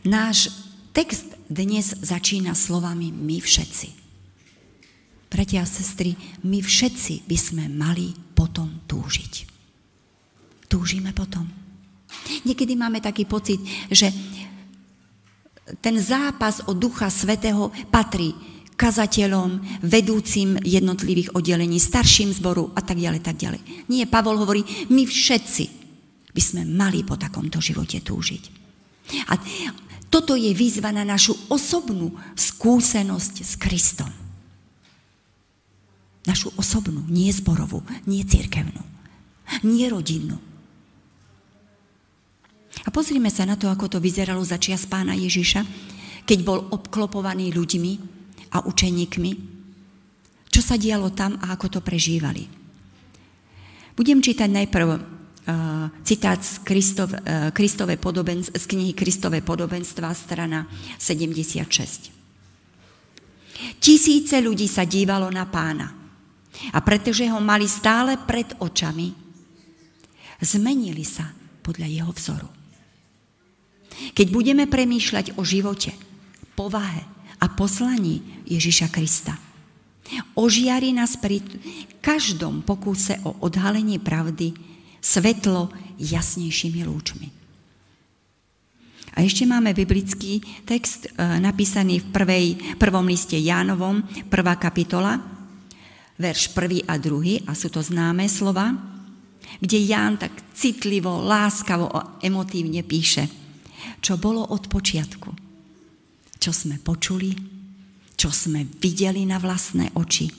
Náš 0.05 0.53
text 0.93 1.33
dnes 1.49 1.89
začína 1.89 2.53
slovami 2.53 3.09
my 3.09 3.41
všetci. 3.41 4.00
Bratia 5.31 5.63
a 5.63 5.67
sestry, 5.67 6.19
my 6.43 6.59
všetci 6.59 7.23
by 7.23 7.37
sme 7.39 7.63
mali 7.71 8.11
potom 8.35 8.83
túžiť. 8.83 9.47
Túžime 10.67 11.15
potom. 11.15 11.47
Niekedy 12.43 12.75
máme 12.75 12.99
taký 12.99 13.23
pocit, 13.23 13.63
že 13.87 14.11
ten 15.79 15.95
zápas 16.03 16.67
o 16.67 16.75
Ducha 16.75 17.07
Svetého 17.07 17.71
patrí 17.87 18.35
kazateľom, 18.75 19.79
vedúcim 19.85 20.57
jednotlivých 20.65 21.37
oddelení, 21.37 21.77
starším 21.77 22.33
zboru 22.33 22.73
a 22.73 22.81
tak 22.81 22.97
ďalej, 22.97 23.21
tak 23.21 23.37
ďalej. 23.37 23.61
Nie, 23.87 24.09
Pavol 24.09 24.41
hovorí, 24.41 24.65
my 24.89 25.05
všetci 25.05 25.65
by 26.33 26.41
sme 26.41 26.61
mali 26.65 27.05
po 27.05 27.15
takomto 27.15 27.61
živote 27.61 28.01
túžiť. 28.01 28.43
A 29.29 29.37
toto 30.09 30.33
je 30.33 30.51
výzva 30.51 30.89
na 30.91 31.05
našu 31.05 31.37
osobnú 31.47 32.15
skúsenosť 32.35 33.35
s 33.45 33.53
Kristom. 33.55 34.11
Našu 36.21 36.53
osobnú, 36.53 37.01
nie 37.09 37.33
zborovú, 37.33 37.81
nie 38.05 38.21
cirkevnú, 38.21 38.81
nie 39.65 39.89
rodinnú. 39.89 40.37
A 42.85 42.89
pozrime 42.89 43.29
sa 43.29 43.45
na 43.45 43.57
to, 43.57 43.69
ako 43.69 43.97
to 43.97 43.99
vyzeralo 44.01 44.41
za 44.41 44.57
čias 44.61 44.85
pána 44.89 45.13
Ježiša, 45.17 45.65
keď 46.25 46.39
bol 46.45 46.59
obklopovaný 46.69 47.53
ľuďmi 47.53 47.93
a 48.53 48.63
učeníkmi. 48.65 49.31
Čo 50.51 50.61
sa 50.61 50.75
dialo 50.77 51.09
tam 51.13 51.37
a 51.41 51.53
ako 51.55 51.77
to 51.77 51.79
prežívali. 51.81 52.45
Budem 53.97 54.21
čítať 54.21 54.49
najprv 54.49 54.87
citát 56.05 56.37
z, 56.41 56.61
Kristov, 56.61 57.11
Kristove 57.53 57.97
podoben, 57.97 58.45
z 58.45 58.63
knihy 58.65 58.93
Kristové 58.93 59.41
podobenstva, 59.41 60.13
strana 60.13 60.69
76. 61.01 62.13
Tisíce 63.81 64.37
ľudí 64.41 64.69
sa 64.69 64.85
dívalo 64.85 65.29
na 65.33 65.45
pána. 65.49 66.00
A 66.75 66.79
pretože 66.83 67.25
ho 67.31 67.39
mali 67.39 67.65
stále 67.65 68.19
pred 68.19 68.51
očami, 68.59 69.15
zmenili 70.41 71.05
sa 71.05 71.31
podľa 71.61 71.87
jeho 71.87 72.11
vzoru. 72.11 72.49
Keď 74.17 74.27
budeme 74.33 74.65
premýšľať 74.65 75.37
o 75.37 75.45
živote, 75.45 75.93
povahe 76.57 77.05
a 77.41 77.45
poslaní 77.53 78.43
Ježiša 78.49 78.87
Krista, 78.89 79.37
ožiari 80.35 80.91
nás 80.91 81.15
pri 81.15 81.39
každom 82.01 82.65
pokúse 82.65 83.15
o 83.23 83.37
odhalenie 83.45 84.01
pravdy 84.01 84.53
svetlo 84.99 85.69
jasnejšími 86.01 86.81
lúčmi. 86.83 87.27
A 89.11 89.27
ešte 89.27 89.43
máme 89.43 89.75
biblický 89.75 90.39
text 90.63 91.05
e, 91.05 91.09
napísaný 91.19 91.99
v 91.99 92.07
prvej, 92.15 92.45
prvom 92.79 93.03
liste 93.03 93.35
Jánovom, 93.35 94.07
prvá 94.31 94.55
kapitola, 94.55 95.19
verš 96.21 96.53
prvý 96.53 96.85
a 96.85 97.01
druhý, 97.01 97.41
a 97.49 97.57
sú 97.57 97.73
to 97.73 97.81
známe 97.81 98.29
slova, 98.29 98.69
kde 99.57 99.77
Ján 99.81 100.21
tak 100.21 100.53
citlivo, 100.53 101.25
láskavo 101.25 101.89
a 101.89 102.21
emotívne 102.21 102.85
píše, 102.85 103.25
čo 103.99 104.21
bolo 104.21 104.45
od 104.53 104.69
počiatku, 104.69 105.29
čo 106.37 106.51
sme 106.53 106.77
počuli, 106.77 107.33
čo 108.13 108.29
sme 108.29 108.69
videli 108.77 109.25
na 109.25 109.41
vlastné 109.41 109.97
oči, 109.97 110.29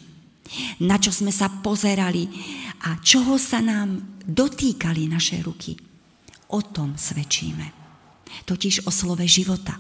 na 0.87 1.03
čo 1.03 1.11
sme 1.11 1.35
sa 1.35 1.51
pozerali 1.51 2.31
a 2.87 3.03
čoho 3.03 3.35
sa 3.37 3.59
nám 3.59 4.23
dotýkali 4.23 5.11
naše 5.11 5.43
ruky. 5.43 5.75
O 6.55 6.61
tom 6.63 6.95
svedčíme 6.95 7.83
totiž 8.45 8.89
o 8.89 8.91
slove 8.91 9.25
života. 9.29 9.77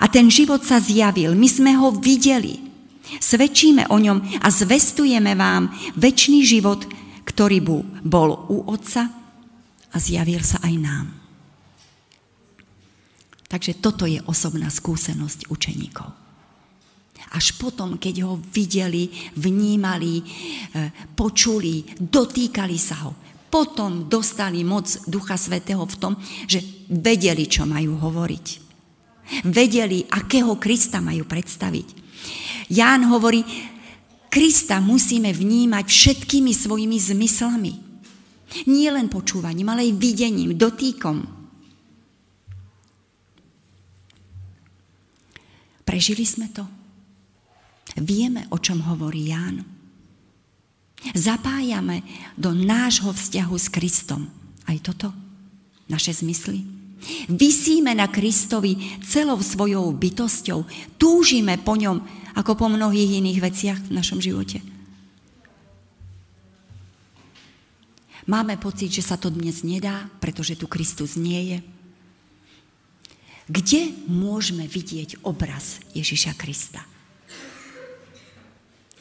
A 0.00 0.08
ten 0.08 0.32
život 0.32 0.64
sa 0.64 0.80
zjavil, 0.80 1.36
my 1.36 1.48
sme 1.48 1.72
ho 1.76 1.92
videli, 1.92 2.69
svedčíme 3.18 3.88
o 3.90 3.96
ňom 3.96 4.42
a 4.44 4.48
zvestujeme 4.50 5.34
vám 5.34 5.72
väčší 5.96 6.44
život, 6.46 6.84
ktorý 7.24 7.62
bol 8.04 8.30
u 8.50 8.66
Otca 8.70 9.08
a 9.90 9.96
zjavil 9.98 10.42
sa 10.42 10.62
aj 10.62 10.74
nám. 10.78 11.06
Takže 13.50 13.82
toto 13.82 14.06
je 14.06 14.22
osobná 14.30 14.70
skúsenosť 14.70 15.50
učeníkov. 15.50 16.20
Až 17.30 17.58
potom, 17.58 17.98
keď 17.98 18.26
ho 18.26 18.38
videli, 18.38 19.10
vnímali, 19.38 20.22
eh, 20.22 20.90
počuli, 21.14 21.82
dotýkali 21.98 22.78
sa 22.78 23.06
ho, 23.06 23.12
potom 23.50 24.06
dostali 24.06 24.62
moc 24.62 24.86
Ducha 25.10 25.34
Svetého 25.34 25.82
v 25.82 25.98
tom, 25.98 26.14
že 26.46 26.62
vedeli, 26.90 27.50
čo 27.50 27.66
majú 27.66 27.98
hovoriť. 27.98 28.46
Vedeli, 29.46 30.06
akého 30.06 30.54
Krista 30.58 31.02
majú 31.02 31.26
predstaviť. 31.26 31.86
Ján 32.70 33.10
hovorí, 33.10 33.42
Krista 34.30 34.78
musíme 34.78 35.34
vnímať 35.34 35.90
všetkými 35.90 36.54
svojimi 36.54 36.94
zmyslami. 36.94 37.72
Nie 38.70 38.94
len 38.94 39.10
počúvaním, 39.10 39.74
ale 39.74 39.90
aj 39.90 39.98
videním, 39.98 40.54
dotýkom. 40.54 41.26
Prežili 45.82 46.22
sme 46.22 46.46
to. 46.54 46.62
Vieme, 47.98 48.46
o 48.54 48.62
čom 48.62 48.86
hovorí 48.86 49.34
Ján. 49.34 49.66
Zapájame 51.10 52.06
do 52.38 52.54
nášho 52.54 53.10
vzťahu 53.10 53.56
s 53.58 53.66
Kristom. 53.66 54.30
Aj 54.70 54.78
toto, 54.78 55.10
naše 55.90 56.14
zmysly. 56.14 56.62
Vysíme 57.26 57.96
na 57.96 58.06
Kristovi 58.06 59.00
celou 59.02 59.40
svojou 59.42 59.90
bytosťou. 59.96 60.68
Túžime 61.00 61.58
po 61.58 61.74
ňom, 61.74 62.19
ako 62.36 62.54
po 62.54 62.66
mnohých 62.70 63.22
iných 63.22 63.38
veciach 63.42 63.78
v 63.88 63.94
našom 63.94 64.22
živote. 64.22 64.62
Máme 68.30 68.60
pocit, 68.60 68.94
že 68.94 69.02
sa 69.02 69.18
to 69.18 69.32
dnes 69.32 69.66
nedá, 69.66 70.06
pretože 70.22 70.54
tu 70.54 70.70
Kristus 70.70 71.18
nie 71.18 71.56
je. 71.56 71.58
Kde 73.50 73.90
môžeme 74.06 74.70
vidieť 74.70 75.26
obraz 75.26 75.82
Ježiša 75.90 76.38
Krista? 76.38 76.86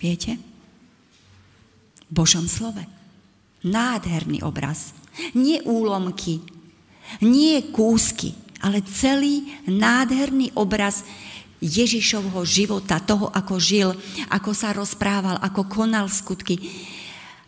Viete? 0.02 0.42
Božom 2.10 2.50
slove. 2.50 2.82
Nádherný 3.62 4.42
obraz. 4.42 4.98
Nie 5.38 5.62
úlomky, 5.62 6.42
nie 7.22 7.60
kúsky, 7.70 8.34
ale 8.64 8.82
celý 8.82 9.46
nádherný 9.68 10.56
obraz 10.56 11.04
Ježišovho 11.60 12.40
života, 12.48 13.04
toho, 13.04 13.28
ako 13.32 13.60
žil, 13.60 13.92
ako 14.32 14.52
sa 14.56 14.72
rozprával, 14.72 15.40
ako 15.44 15.68
konal 15.68 16.08
skutky, 16.08 16.56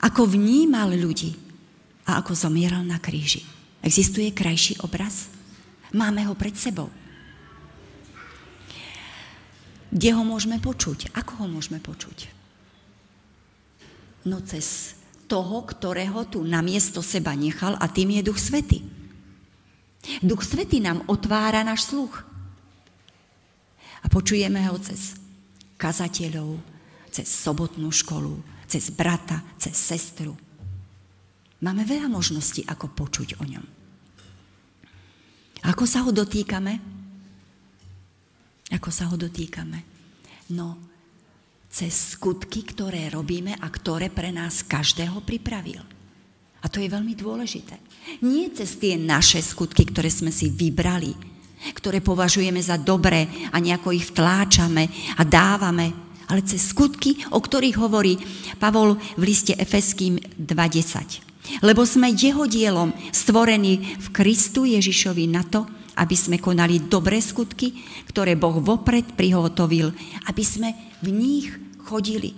ako 0.03 0.27
vnímal 0.27 0.91
ľudí 0.91 1.35
a 2.07 2.19
ako 2.19 2.35
zomieral 2.35 2.83
na 2.83 2.99
kríži. 2.99 3.43
Existuje 3.81 4.35
krajší 4.35 4.83
obraz? 4.83 5.31
Máme 5.95 6.27
ho 6.27 6.35
pred 6.35 6.55
sebou. 6.55 6.91
Kde 9.91 10.09
ho 10.15 10.23
môžeme 10.23 10.55
počuť? 10.59 11.11
Ako 11.15 11.43
ho 11.43 11.47
môžeme 11.51 11.83
počuť? 11.83 12.31
No 14.23 14.39
cez 14.39 14.95
toho, 15.27 15.63
ktorého 15.63 16.27
tu 16.27 16.43
namiesto 16.43 16.99
seba 17.03 17.35
nechal 17.35 17.75
a 17.79 17.87
tým 17.87 18.19
je 18.19 18.27
Duch 18.27 18.39
Svety. 18.39 18.83
Duch 20.23 20.43
Svety 20.43 20.79
nám 20.83 21.03
otvára 21.07 21.63
náš 21.63 21.91
sluch. 21.91 22.23
A 24.01 24.09
počujeme 24.09 24.65
ho 24.65 24.77
cez 24.81 25.17
kazateľov, 25.77 26.61
cez 27.09 27.27
sobotnú 27.27 27.89
školu, 27.89 28.39
cez 28.69 28.93
brata, 28.93 29.41
cez 29.57 29.75
sestru. 29.75 30.37
Máme 31.61 31.85
veľa 31.85 32.09
možností, 32.09 32.65
ako 32.65 32.89
počuť 32.93 33.37
o 33.37 33.45
ňom. 33.45 33.65
Ako 35.61 35.85
sa 35.85 36.01
ho 36.01 36.09
dotýkame? 36.09 36.81
Ako 38.73 38.89
sa 38.89 39.05
ho 39.11 39.15
dotýkame? 39.19 39.85
No, 40.55 40.79
cez 41.69 42.17
skutky, 42.17 42.65
ktoré 42.65 43.07
robíme 43.13 43.55
a 43.61 43.67
ktoré 43.69 44.09
pre 44.09 44.33
nás 44.33 44.65
každého 44.65 45.21
pripravil. 45.21 45.79
A 46.61 46.69
to 46.69 46.81
je 46.81 46.89
veľmi 46.89 47.13
dôležité. 47.13 47.77
Nie 48.21 48.49
cez 48.53 48.77
tie 48.77 48.97
naše 48.97 49.41
skutky, 49.41 49.85
ktoré 49.87 50.09
sme 50.09 50.29
si 50.29 50.49
vybrali, 50.49 51.13
ktoré 51.77 52.01
považujeme 52.01 52.59
za 52.59 52.81
dobré 52.81 53.29
a 53.53 53.61
nejako 53.61 53.93
ich 53.93 54.09
vtláčame 54.09 54.89
a 55.17 55.21
dávame, 55.21 55.93
ale 56.31 56.47
cez 56.47 56.71
skutky, 56.71 57.27
o 57.35 57.43
ktorých 57.43 57.77
hovorí 57.77 58.15
Pavol 58.55 58.95
v 59.19 59.23
liste 59.27 59.51
Efeským 59.53 60.17
2.10. 60.39 61.61
Lebo 61.65 61.83
sme 61.83 62.15
jeho 62.15 62.47
dielom 62.47 62.95
stvorení 63.11 63.99
v 63.99 64.07
Kristu 64.15 64.63
Ježišovi 64.63 65.25
na 65.27 65.43
to, 65.43 65.67
aby 65.99 66.15
sme 66.15 66.39
konali 66.39 66.87
dobré 66.87 67.19
skutky, 67.19 67.75
ktoré 68.07 68.39
Boh 68.39 68.63
vopred 68.63 69.11
prihotovil, 69.19 69.91
aby 70.31 70.43
sme 70.45 70.71
v 71.03 71.09
nich 71.11 71.51
chodili. 71.83 72.31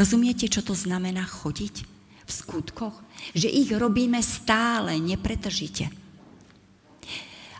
Rozumiete, 0.00 0.48
čo 0.48 0.64
to 0.64 0.72
znamená 0.72 1.28
chodiť 1.28 1.74
v 2.24 2.30
skutkoch? 2.30 2.96
Že 3.36 3.48
ich 3.52 3.68
robíme 3.76 4.16
stále, 4.24 4.96
nepretržite. 4.96 5.99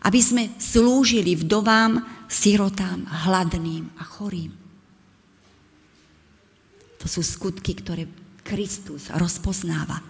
Aby 0.00 0.20
sme 0.24 0.42
slúžili 0.56 1.36
vdovám, 1.36 2.00
sirotám, 2.30 3.04
hladným 3.04 3.90
a 4.00 4.04
chorým. 4.04 4.52
To 7.00 7.06
sú 7.08 7.24
skutky, 7.24 7.76
ktoré 7.76 8.04
Kristus 8.44 9.08
rozpoznáva. 9.12 10.00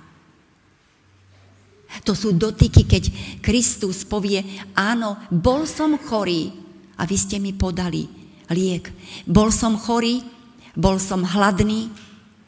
To 2.07 2.14
sú 2.14 2.31
dotyky, 2.35 2.87
keď 2.87 3.05
Kristus 3.42 4.07
povie, 4.07 4.42
áno, 4.79 5.18
bol 5.31 5.66
som 5.66 5.98
chorý 5.98 6.55
a 6.94 7.03
vy 7.03 7.16
ste 7.18 7.42
mi 7.42 7.50
podali 7.50 8.07
liek. 8.50 8.90
Bol 9.26 9.50
som 9.50 9.74
chorý, 9.74 10.22
bol 10.79 11.03
som 11.03 11.26
hladný, 11.26 11.90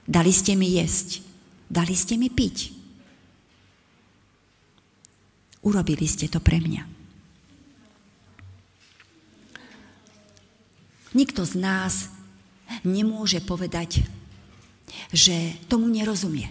dali 0.06 0.30
ste 0.30 0.54
mi 0.54 0.78
jesť, 0.78 1.22
dali 1.66 1.94
ste 1.98 2.14
mi 2.14 2.30
piť. 2.30 2.70
Urobili 5.62 6.06
ste 6.06 6.26
to 6.26 6.42
pre 6.42 6.58
mňa. 6.58 6.91
Nikto 11.12 11.44
z 11.44 11.54
nás 11.60 12.08
nemôže 12.84 13.40
povedať, 13.44 14.04
že 15.12 15.56
tomu 15.68 15.88
nerozumie. 15.92 16.48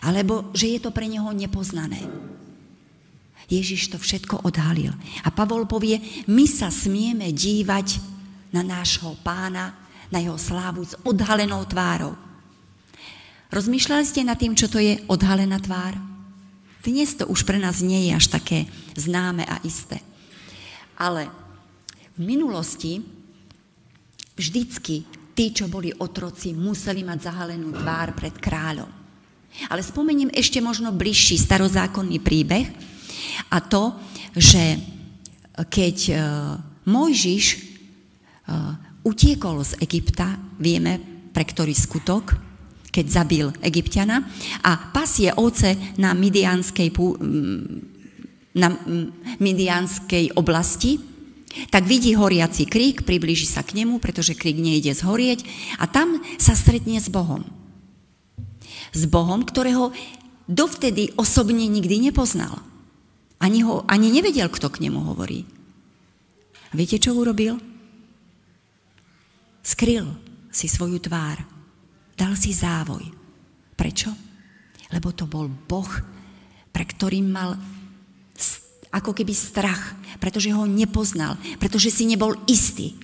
Alebo 0.00 0.50
že 0.56 0.76
je 0.76 0.80
to 0.80 0.90
pre 0.90 1.04
neho 1.06 1.28
nepoznané. 1.36 2.00
Ježiš 3.46 3.94
to 3.94 3.98
všetko 4.00 4.42
odhalil. 4.42 4.90
A 5.22 5.30
Pavol 5.30 5.70
povie, 5.70 6.02
my 6.26 6.44
sa 6.50 6.66
smieme 6.72 7.30
dívať 7.30 8.02
na 8.50 8.66
nášho 8.66 9.14
pána, 9.22 9.76
na 10.10 10.18
jeho 10.18 10.38
slávu 10.38 10.82
s 10.82 10.98
odhalenou 11.06 11.62
tvárou. 11.66 12.18
Rozmýšľali 13.54 14.04
ste 14.06 14.26
nad 14.26 14.38
tým, 14.38 14.58
čo 14.58 14.66
to 14.66 14.82
je 14.82 14.98
odhalená 15.06 15.62
tvár? 15.62 15.94
Dnes 16.82 17.14
to 17.14 17.26
už 17.26 17.46
pre 17.46 17.58
nás 17.58 17.82
nie 17.82 18.10
je 18.10 18.12
až 18.14 18.26
také 18.30 18.66
známe 18.98 19.46
a 19.46 19.62
isté. 19.62 20.02
Ale 20.98 21.30
v 22.18 22.22
minulosti 22.26 23.02
vždycky 24.36 25.08
tí, 25.36 25.52
čo 25.52 25.68
boli 25.68 25.92
otroci, 25.96 26.52
museli 26.52 27.04
mať 27.04 27.28
zahalenú 27.32 27.72
tvár 27.72 28.16
pred 28.16 28.36
kráľom. 28.36 28.88
Ale 29.72 29.80
spomeniem 29.80 30.32
ešte 30.36 30.60
možno 30.60 30.92
bližší 30.92 31.40
starozákonný 31.40 32.20
príbeh 32.20 32.68
a 33.48 33.58
to, 33.64 33.96
že 34.36 34.76
keď 35.72 35.96
e, 36.08 36.14
Mojžiš 36.84 37.44
e, 37.52 37.58
utiekol 39.08 39.64
z 39.64 39.80
Egypta, 39.80 40.36
vieme 40.60 41.00
pre 41.32 41.44
ktorý 41.48 41.72
skutok, 41.72 42.36
keď 42.92 43.06
zabil 43.08 43.46
Egyptiana 43.60 44.24
a 44.64 44.92
pasie 44.92 45.28
ovce 45.36 45.76
na 46.00 46.16
midianskej, 46.16 46.88
na 48.56 48.68
midianskej 49.36 50.32
oblasti, 50.40 51.15
tak 51.72 51.88
vidí 51.88 52.12
horiaci 52.12 52.68
krík, 52.68 53.04
priblíži 53.06 53.48
sa 53.48 53.64
k 53.64 53.82
nemu, 53.82 53.98
pretože 53.98 54.36
krík 54.36 54.56
nejde 54.56 54.92
zhorieť 54.92 55.44
a 55.80 55.88
tam 55.88 56.20
sa 56.36 56.52
stretne 56.52 57.00
s 57.00 57.08
Bohom. 57.08 57.44
S 58.92 59.04
Bohom, 59.08 59.44
ktorého 59.44 59.92
dovtedy 60.46 61.12
osobne 61.16 61.66
nikdy 61.66 62.00
nepoznal. 62.00 62.60
Ani, 63.36 63.60
ho, 63.64 63.84
ani 63.84 64.08
nevedel, 64.08 64.48
kto 64.48 64.72
k 64.72 64.88
nemu 64.88 65.12
hovorí. 65.12 65.44
A 66.70 66.72
viete, 66.72 66.96
čo 66.96 67.12
urobil? 67.12 67.60
Skryl 69.60 70.08
si 70.48 70.70
svoju 70.70 71.02
tvár 71.02 71.56
Dal 72.16 72.32
si 72.32 72.56
závoj. 72.56 73.04
Prečo? 73.76 74.08
Lebo 74.88 75.12
to 75.12 75.28
bol 75.28 75.52
Boh, 75.52 75.90
pre 76.72 76.88
ktorým 76.88 77.28
mal 77.28 77.60
ako 78.90 79.12
keby 79.12 79.34
strach, 79.34 79.94
pretože 80.18 80.50
ho 80.54 80.64
nepoznal, 80.64 81.36
pretože 81.58 81.90
si 81.92 82.06
nebol 82.08 82.34
istý. 82.46 82.94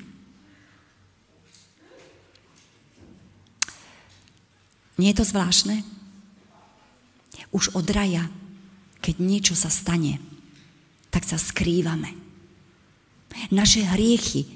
Nie 5.00 5.16
je 5.16 5.24
to 5.24 5.26
zvláštne? 5.26 5.82
Už 7.52 7.74
od 7.76 7.84
raja, 7.90 8.30
keď 9.02 9.14
niečo 9.18 9.54
sa 9.58 9.68
stane, 9.68 10.22
tak 11.12 11.26
sa 11.28 11.36
skrývame. 11.36 12.16
Naše 13.52 13.84
hriechy 13.84 14.48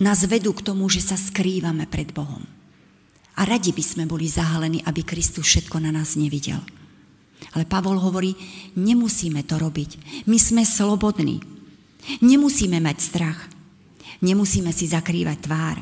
nás 0.00 0.26
vedú 0.28 0.52
k 0.52 0.64
tomu, 0.64 0.90
že 0.92 1.00
sa 1.00 1.16
skrývame 1.16 1.88
pred 1.88 2.12
Bohom. 2.12 2.44
A 3.34 3.42
radi 3.46 3.74
by 3.74 3.84
sme 3.84 4.04
boli 4.04 4.28
zahalení, 4.28 4.84
aby 4.84 5.02
Kristus 5.02 5.46
všetko 5.48 5.80
na 5.82 5.90
nás 5.94 6.14
nevidel. 6.14 6.60
Ale 7.52 7.68
Pavol 7.68 8.00
hovorí, 8.00 8.32
nemusíme 8.80 9.44
to 9.44 9.60
robiť. 9.60 10.24
My 10.24 10.40
sme 10.40 10.64
slobodní. 10.64 11.44
Nemusíme 12.24 12.80
mať 12.80 12.96
strach. 13.00 13.40
Nemusíme 14.24 14.72
si 14.72 14.88
zakrývať 14.88 15.38
tvár. 15.44 15.78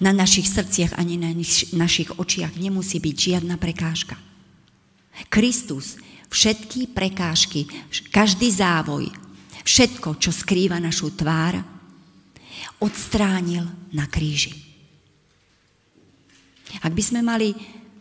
Na 0.00 0.16
našich 0.16 0.48
srdciach 0.48 0.96
ani 0.96 1.20
na 1.20 1.28
našich 1.76 2.16
očiach 2.16 2.56
nemusí 2.56 2.96
byť 2.96 3.16
žiadna 3.20 3.60
prekážka. 3.60 4.16
Kristus 5.28 6.00
všetky 6.32 6.96
prekážky, 6.96 7.68
každý 8.08 8.48
závoj, 8.48 9.12
všetko, 9.66 10.16
čo 10.16 10.32
skrýva 10.32 10.80
našu 10.80 11.12
tvár, 11.12 11.60
odstránil 12.80 13.68
na 13.92 14.08
kríži. 14.08 14.69
Ak 16.78 16.94
by 16.94 17.02
sme 17.02 17.20
mali 17.26 17.52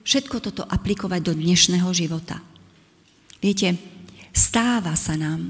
všetko 0.06 0.38
toto 0.40 0.64
aplikovať 0.64 1.22
do 1.26 1.34
dnešného 1.34 1.90
života, 1.90 2.38
viete, 3.42 3.74
stáva 4.30 4.94
sa 4.94 5.18
nám, 5.18 5.50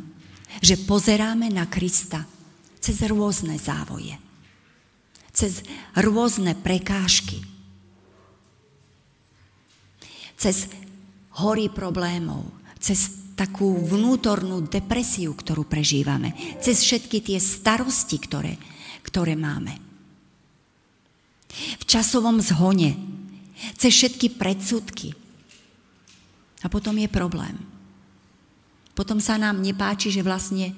že 0.64 0.80
pozeráme 0.80 1.52
na 1.52 1.68
Krista 1.68 2.24
cez 2.80 3.04
rôzne 3.06 3.60
závoje, 3.60 4.16
cez 5.36 5.62
rôzne 6.00 6.56
prekážky, 6.56 7.44
cez 10.40 10.72
hory 11.44 11.68
problémov, 11.68 12.48
cez 12.80 13.20
takú 13.36 13.80
vnútornú 13.88 14.68
depresiu, 14.68 15.32
ktorú 15.32 15.64
prežívame, 15.64 16.36
cez 16.60 16.84
všetky 16.84 17.24
tie 17.24 17.40
starosti, 17.40 18.20
ktoré, 18.20 18.60
ktoré 19.04 19.40
máme. 19.40 19.80
V 21.80 21.84
časovom 21.88 22.44
zhone, 22.44 23.00
cez 23.76 23.92
všetky 23.94 24.36
predsudky. 24.40 25.16
A 26.64 26.68
potom 26.68 26.96
je 27.00 27.08
problém. 27.08 27.56
Potom 28.94 29.24
sa 29.24 29.40
nám 29.40 29.64
nepáči, 29.64 30.12
že 30.12 30.26
vlastne 30.26 30.76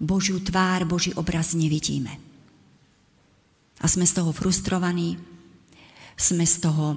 Božiu 0.00 0.40
tvár, 0.40 0.88
Boží 0.88 1.12
obraz 1.12 1.52
nevidíme. 1.52 2.16
A 3.80 3.86
sme 3.86 4.08
z 4.08 4.16
toho 4.16 4.32
frustrovaní, 4.32 5.20
sme 6.16 6.48
z 6.48 6.64
toho 6.64 6.96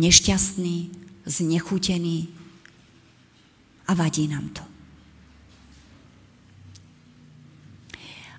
nešťastní, 0.00 0.88
znechutení, 1.28 2.32
a 3.88 3.92
vadí 3.94 4.24
nám 4.30 4.48
to. 4.54 4.64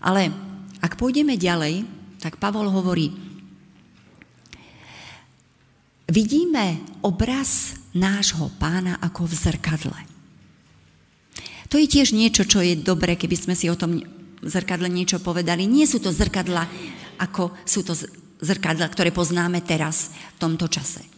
Ale 0.03 0.33
ak 0.83 0.99
pôjdeme 0.99 1.39
ďalej, 1.39 1.87
tak 2.19 2.41
Pavol 2.41 2.67
hovorí, 2.67 3.11
vidíme 6.13 6.77
obraz 7.01 7.73
nášho 7.97 8.53
pána 8.61 9.01
ako 9.01 9.25
v 9.25 9.33
zrkadle. 9.33 9.99
To 11.73 11.81
je 11.81 11.89
tiež 11.89 12.13
niečo, 12.13 12.45
čo 12.45 12.61
je 12.61 12.77
dobré, 12.77 13.17
keby 13.17 13.33
sme 13.33 13.57
si 13.57 13.65
o 13.65 13.73
tom 13.73 13.97
zrkadle 14.45 14.85
niečo 14.93 15.17
povedali. 15.17 15.65
Nie 15.65 15.89
sú 15.89 15.97
to 15.97 16.13
zrkadla, 16.13 16.69
ako 17.17 17.57
sú 17.65 17.81
to 17.81 17.97
zrkadla, 18.45 18.85
ktoré 18.93 19.09
poznáme 19.09 19.65
teraz, 19.65 20.13
v 20.37 20.39
tomto 20.39 20.69
čase 20.69 21.13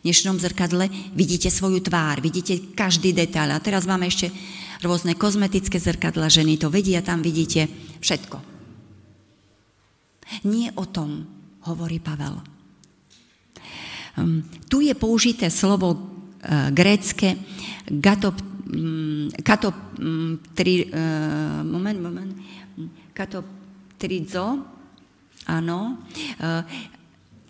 dnešnom 0.00 0.40
zrkadle 0.40 0.88
vidíte 1.12 1.52
svoju 1.52 1.84
tvár, 1.84 2.24
vidíte 2.24 2.72
každý 2.72 3.12
detail. 3.12 3.52
A 3.52 3.60
teraz 3.60 3.84
máme 3.84 4.08
ešte 4.08 4.32
rôzne 4.80 5.12
kozmetické 5.12 5.76
zrkadla, 5.76 6.32
ženy 6.32 6.56
to 6.56 6.72
vedia, 6.72 7.04
tam 7.04 7.20
vidíte 7.20 7.68
všetko. 8.00 8.40
Nie 10.48 10.72
o 10.78 10.84
tom 10.88 11.26
hovorí 11.68 12.00
Pavel. 12.00 12.59
Um, 14.18 14.42
tu 14.66 14.80
je 14.82 14.94
použité 14.94 15.50
slovo 15.50 15.94
uh, 15.94 16.70
grécke 16.74 17.38
gato, 17.86 18.34
um, 18.70 19.30
kato, 19.42 19.70
um, 19.98 20.38
tri, 20.54 20.86
uh, 20.86 21.62
moment, 21.62 21.98
moment, 22.00 22.32
kato, 23.14 23.44
trizo, 23.98 24.64
áno, 25.46 25.78
uh, 26.40 26.62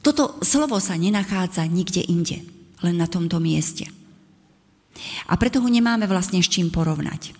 toto 0.00 0.40
slovo 0.40 0.80
sa 0.80 0.96
nenachádza 0.96 1.68
nikde 1.68 2.00
inde, 2.00 2.40
len 2.80 2.96
na 2.96 3.04
tomto 3.04 3.36
mieste. 3.36 3.84
A 5.28 5.36
preto 5.36 5.60
ho 5.60 5.68
nemáme 5.68 6.08
vlastne 6.08 6.40
s 6.40 6.48
čím 6.48 6.72
porovnať. 6.72 7.36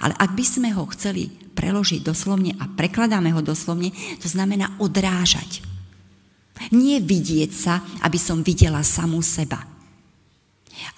Ale 0.00 0.14
ak 0.16 0.32
by 0.32 0.44
sme 0.44 0.68
ho 0.72 0.88
chceli 0.94 1.28
preložiť 1.28 2.06
doslovne 2.06 2.54
a 2.56 2.70
prekladáme 2.70 3.34
ho 3.34 3.42
doslovne, 3.42 3.90
to 4.22 4.28
znamená 4.30 4.78
odrážať. 4.78 5.64
Nie 6.74 6.98
vidieť 6.98 7.50
sa, 7.52 7.80
aby 8.02 8.18
som 8.18 8.42
videla 8.42 8.82
samú 8.82 9.22
seba, 9.22 9.62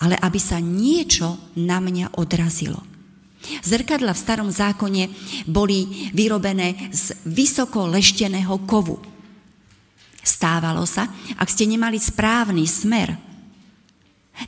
ale 0.00 0.16
aby 0.20 0.40
sa 0.40 0.58
niečo 0.58 1.36
na 1.56 1.78
mňa 1.78 2.16
odrazilo. 2.16 2.80
Zrkadla 3.40 4.12
v 4.12 4.20
starom 4.20 4.50
zákone 4.52 5.08
boli 5.48 6.12
vyrobené 6.12 6.92
z 6.92 7.16
vysoko 7.24 7.88
lešteného 7.88 8.52
kovu. 8.68 9.00
Stávalo 10.20 10.84
sa, 10.84 11.08
ak 11.40 11.48
ste 11.48 11.64
nemali 11.64 11.96
správny 11.96 12.68
smer, 12.68 13.16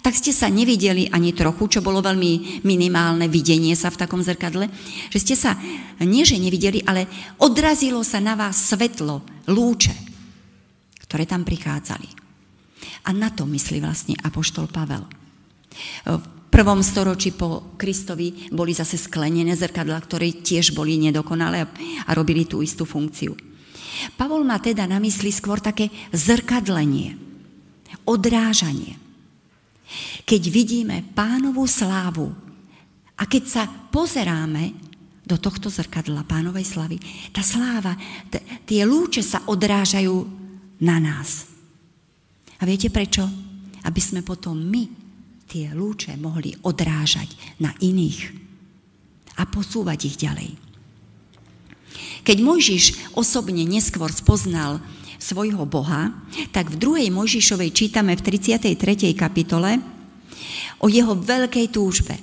tak 0.01 0.17
ste 0.17 0.33
sa 0.33 0.49
nevideli 0.49 1.09
ani 1.13 1.37
trochu, 1.37 1.69
čo 1.69 1.85
bolo 1.85 2.01
veľmi 2.01 2.65
minimálne 2.65 3.29
videnie 3.29 3.77
sa 3.77 3.93
v 3.93 4.01
takom 4.01 4.25
zrkadle, 4.25 4.69
že 5.13 5.19
ste 5.21 5.35
sa 5.37 5.57
nie 6.01 6.25
že 6.25 6.41
nevideli, 6.41 6.81
ale 6.89 7.09
odrazilo 7.41 8.01
sa 8.01 8.21
na 8.21 8.33
vás 8.33 8.57
svetlo, 8.73 9.21
lúče, 9.49 10.12
ktoré 11.13 11.29
tam 11.29 11.45
prichádzali. 11.45 12.09
A 13.05 13.13
na 13.13 13.29
to 13.29 13.45
myslí 13.45 13.85
vlastne 13.85 14.17
Apoštol 14.25 14.73
Pavel. 14.73 15.05
V 16.09 16.25
prvom 16.49 16.81
storočí 16.81 17.37
po 17.37 17.77
Kristovi 17.77 18.49
boli 18.49 18.73
zase 18.73 18.97
sklenené 18.97 19.53
zrkadla, 19.53 20.01
ktoré 20.01 20.33
tiež 20.41 20.73
boli 20.73 20.97
nedokonalé 20.97 21.69
a 22.09 22.11
robili 22.17 22.49
tú 22.49 22.65
istú 22.65 22.89
funkciu. 22.89 23.37
Pavol 24.17 24.41
má 24.41 24.57
teda 24.57 24.89
na 24.89 24.97
mysli 25.05 25.29
skôr 25.29 25.61
také 25.61 25.93
zrkadlenie, 26.17 27.21
odrážanie. 28.09 28.97
Keď 30.25 30.43
vidíme 30.49 31.05
pánovú 31.13 31.69
slávu 31.69 32.33
a 33.21 33.29
keď 33.29 33.43
sa 33.45 33.63
pozeráme 33.69 34.73
do 35.29 35.37
tohto 35.37 35.69
zrkadla 35.69 36.25
pánovej 36.25 36.65
slavy. 36.67 36.97
Tá 37.31 37.45
sláva, 37.45 37.95
t- 38.33 38.43
tie 38.65 38.83
lúče 38.89 39.21
sa 39.21 39.45
odrážajú 39.45 40.42
na 40.83 40.99
nás. 40.99 41.47
A 42.59 42.67
viete 42.67 42.91
prečo? 42.91 43.25
Aby 43.87 44.01
sme 44.03 44.21
potom 44.27 44.59
my 44.59 44.87
tie 45.47 45.71
lúče 45.71 46.15
mohli 46.19 46.55
odrážať 46.67 47.35
na 47.63 47.71
iných 47.79 48.35
a 49.39 49.47
posúvať 49.47 49.99
ich 50.07 50.17
ďalej. 50.19 50.51
Keď 52.23 52.37
Mojžiš 52.39 53.15
osobne 53.19 53.67
neskôr 53.67 54.09
spoznal 54.15 54.79
svojho 55.19 55.63
Boha, 55.67 56.15
tak 56.51 56.71
v 56.71 56.79
druhej 56.79 57.09
Mojžišovej 57.11 57.71
čítame 57.75 58.15
v 58.19 58.25
33. 58.27 59.15
kapitole 59.15 59.79
o 60.83 60.87
jeho 60.91 61.15
veľkej 61.15 61.67
túžbe. 61.71 62.19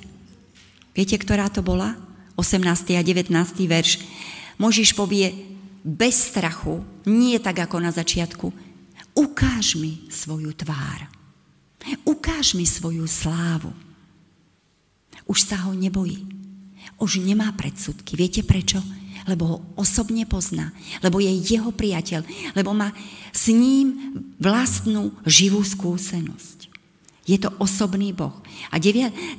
Viete, 0.95 1.15
ktorá 1.15 1.48
to 1.48 1.63
bola? 1.63 1.95
18. 2.36 2.63
a 2.95 3.04
19. 3.04 3.32
verš. 3.67 4.04
Mojžiš 4.60 4.95
povie, 4.95 5.32
bez 5.84 6.34
strachu, 6.34 6.84
nie 7.08 7.39
tak 7.39 7.63
ako 7.63 7.80
na 7.80 7.92
začiatku, 7.92 8.52
ukáž 9.15 9.80
mi 9.80 10.08
svoju 10.12 10.52
tvár. 10.54 11.08
Ukáž 12.04 12.54
mi 12.60 12.68
svoju 12.68 13.08
slávu. 13.08 13.72
Už 15.24 15.46
sa 15.46 15.56
ho 15.63 15.72
nebojí. 15.72 16.28
Už 17.00 17.24
nemá 17.24 17.48
predsudky. 17.56 18.20
Viete 18.20 18.44
prečo? 18.44 18.84
Lebo 19.30 19.44
ho 19.46 19.58
osobne 19.80 20.26
pozná. 20.28 20.76
Lebo 21.00 21.24
je 21.24 21.32
jeho 21.32 21.72
priateľ. 21.72 22.26
Lebo 22.58 22.76
má 22.76 22.92
s 23.32 23.48
ním 23.54 24.18
vlastnú 24.42 25.15
živú 25.24 25.63
skúsenosť. 25.63 26.59
Je 27.30 27.38
to 27.38 27.54
osobný 27.62 28.10
Boh. 28.10 28.34
A 28.74 28.82
19. 28.82 29.38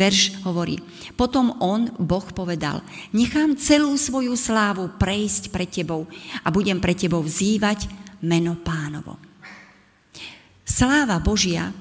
verš 0.00 0.40
hovorí, 0.40 0.80
potom 1.20 1.52
on, 1.60 1.92
Boh, 2.00 2.24
povedal, 2.32 2.80
nechám 3.12 3.60
celú 3.60 3.92
svoju 4.00 4.32
slávu 4.32 4.96
prejsť 4.96 5.52
pred 5.52 5.68
tebou 5.68 6.08
a 6.40 6.48
budem 6.48 6.80
pre 6.80 6.96
tebou 6.96 7.20
vzývať 7.20 7.92
meno 8.24 8.56
pánovo. 8.56 9.20
Sláva 10.64 11.20
Božia, 11.20 11.76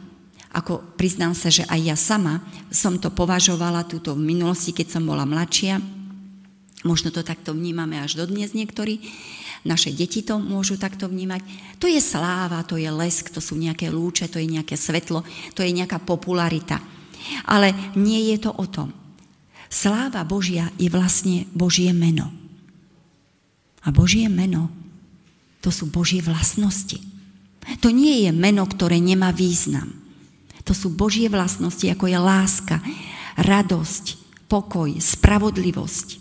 ako 0.52 0.84
priznám 1.00 1.32
sa, 1.32 1.48
že 1.48 1.64
aj 1.72 1.80
ja 1.88 1.96
sama 1.96 2.44
som 2.68 3.00
to 3.00 3.08
považovala 3.08 3.88
túto 3.88 4.20
v 4.20 4.36
minulosti, 4.36 4.76
keď 4.76 5.00
som 5.00 5.08
bola 5.08 5.24
mladšia, 5.24 5.80
možno 6.84 7.16
to 7.16 7.24
takto 7.24 7.56
vnímame 7.56 7.96
až 7.96 8.20
dodnes 8.20 8.52
niektorí, 8.52 9.00
naše 9.68 9.92
deti 9.92 10.24
to 10.24 10.40
môžu 10.40 10.80
takto 10.80 11.12
vnímať. 11.12 11.44
To 11.84 11.88
je 11.88 12.00
sláva, 12.00 12.64
to 12.64 12.80
je 12.80 12.88
lesk, 12.88 13.32
to 13.32 13.44
sú 13.44 13.60
nejaké 13.60 13.92
lúče, 13.92 14.32
to 14.32 14.40
je 14.40 14.48
nejaké 14.48 14.80
svetlo, 14.80 15.24
to 15.56 15.64
je 15.64 15.72
nejaká 15.76 16.00
popularita. 16.00 16.80
Ale 17.44 17.76
nie 18.00 18.32
je 18.32 18.48
to 18.48 18.52
o 18.56 18.66
tom. 18.68 18.96
Sláva 19.68 20.24
Božia 20.24 20.72
je 20.80 20.88
vlastne 20.88 21.46
Božie 21.52 21.92
meno. 21.92 22.32
A 23.84 23.92
Božie 23.92 24.32
meno, 24.32 24.72
to 25.60 25.70
sú 25.70 25.92
Božie 25.92 26.24
vlastnosti. 26.24 27.00
To 27.84 27.92
nie 27.92 28.26
je 28.26 28.32
meno, 28.32 28.64
ktoré 28.66 28.98
nemá 28.98 29.36
význam. 29.36 29.92
To 30.64 30.72
sú 30.72 30.90
Božie 30.90 31.28
vlastnosti, 31.28 31.86
ako 31.86 32.08
je 32.08 32.18
láska, 32.18 32.78
radosť, 33.36 34.06
pokoj, 34.48 34.90
spravodlivosť 34.98 36.19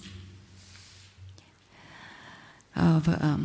v 2.78 3.06
um, 3.10 3.42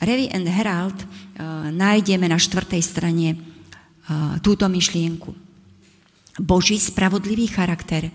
Revy 0.00 0.32
and 0.32 0.48
Herald 0.48 0.96
uh, 0.96 1.68
nájdeme 1.68 2.24
na 2.28 2.40
štvrtej 2.40 2.82
strane 2.82 3.28
uh, 3.36 4.40
túto 4.40 4.64
myšlienku. 4.68 5.32
Boží 6.40 6.80
spravodlivý 6.80 7.46
charakter 7.46 8.10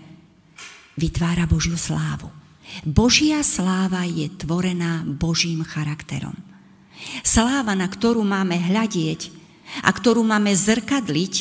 vytvára 0.98 1.48
Božiu 1.48 1.78
slávu. 1.80 2.28
Božia 2.84 3.40
sláva 3.42 4.04
je 4.06 4.28
tvorená 4.30 5.02
Božím 5.06 5.64
charakterom. 5.64 6.36
Sláva, 7.24 7.72
na 7.72 7.88
ktorú 7.88 8.20
máme 8.22 8.60
hľadieť 8.60 9.32
a 9.80 9.90
ktorú 9.90 10.20
máme 10.20 10.52
zrkadliť, 10.52 11.34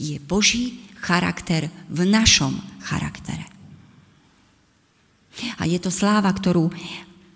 je 0.00 0.16
Boží 0.24 0.80
charakter 0.98 1.68
v 1.92 2.08
našom 2.08 2.56
charaktere. 2.80 3.44
A 5.60 5.68
je 5.68 5.76
to 5.82 5.92
sláva, 5.92 6.32
ktorú 6.32 6.72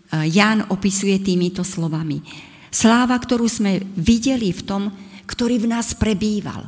Ján 0.08 0.72
opisuje 0.72 1.20
týmito 1.20 1.60
slovami. 1.60 2.24
Sláva, 2.72 3.16
ktorú 3.16 3.44
sme 3.48 3.80
videli 3.96 4.52
v 4.52 4.62
tom, 4.64 4.82
ktorý 5.28 5.60
v 5.64 5.70
nás 5.72 5.92
prebýval, 5.92 6.64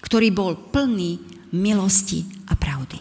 ktorý 0.00 0.28
bol 0.32 0.56
plný 0.72 1.20
milosti 1.52 2.24
a 2.48 2.56
pravdy. 2.56 3.00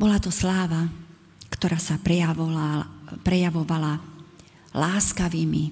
Bola 0.00 0.18
to 0.18 0.32
sláva, 0.34 0.88
ktorá 1.52 1.78
sa 1.78 2.00
prejavovala 3.20 4.00
láskavými, 4.74 5.64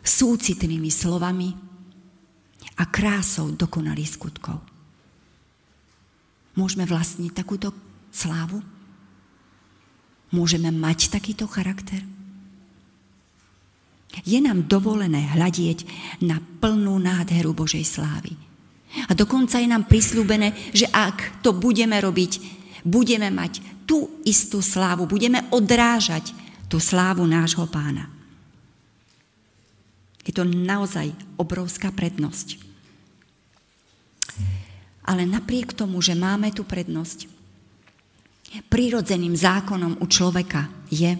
súcitnými 0.00 0.88
slovami 0.88 1.52
a 2.80 2.84
krásou 2.88 3.52
dokonalých 3.52 4.16
skutkov. 4.16 4.62
Môžeme 6.56 6.88
vlastniť 6.88 7.32
takúto 7.36 7.74
slávu? 8.08 8.64
Môžeme 10.30 10.70
mať 10.70 11.10
takýto 11.10 11.50
charakter? 11.50 12.02
Je 14.26 14.38
nám 14.42 14.66
dovolené 14.66 15.30
hľadieť 15.38 15.86
na 16.26 16.42
plnú 16.58 16.98
nádheru 16.98 17.54
Božej 17.54 17.86
slávy. 17.86 18.34
A 19.06 19.14
dokonca 19.14 19.62
je 19.62 19.70
nám 19.70 19.86
prislúbené, 19.86 20.50
že 20.74 20.90
ak 20.90 21.42
to 21.46 21.54
budeme 21.54 21.94
robiť, 21.94 22.32
budeme 22.82 23.30
mať 23.30 23.86
tú 23.86 24.22
istú 24.26 24.58
slávu, 24.58 25.06
budeme 25.06 25.46
odrážať 25.54 26.34
tú 26.66 26.82
slávu 26.82 27.22
nášho 27.26 27.66
pána. 27.70 28.10
Je 30.26 30.34
to 30.34 30.46
naozaj 30.46 31.10
obrovská 31.34 31.90
prednosť. 31.90 32.62
Ale 35.02 35.26
napriek 35.26 35.74
tomu, 35.74 35.98
že 35.98 36.14
máme 36.14 36.54
tú 36.54 36.62
prednosť, 36.62 37.26
Prirodzeným 38.50 39.38
zákonom 39.38 40.02
u 40.02 40.06
človeka 40.10 40.66
je, 40.90 41.14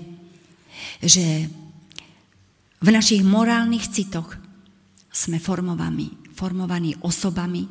že 0.99 1.47
v 2.81 2.89
našich 2.89 3.23
morálnych 3.23 3.87
citoch 3.87 4.35
sme 5.13 5.39
formovaní, 5.39 6.11
formovaní 6.35 6.97
osobami, 7.05 7.69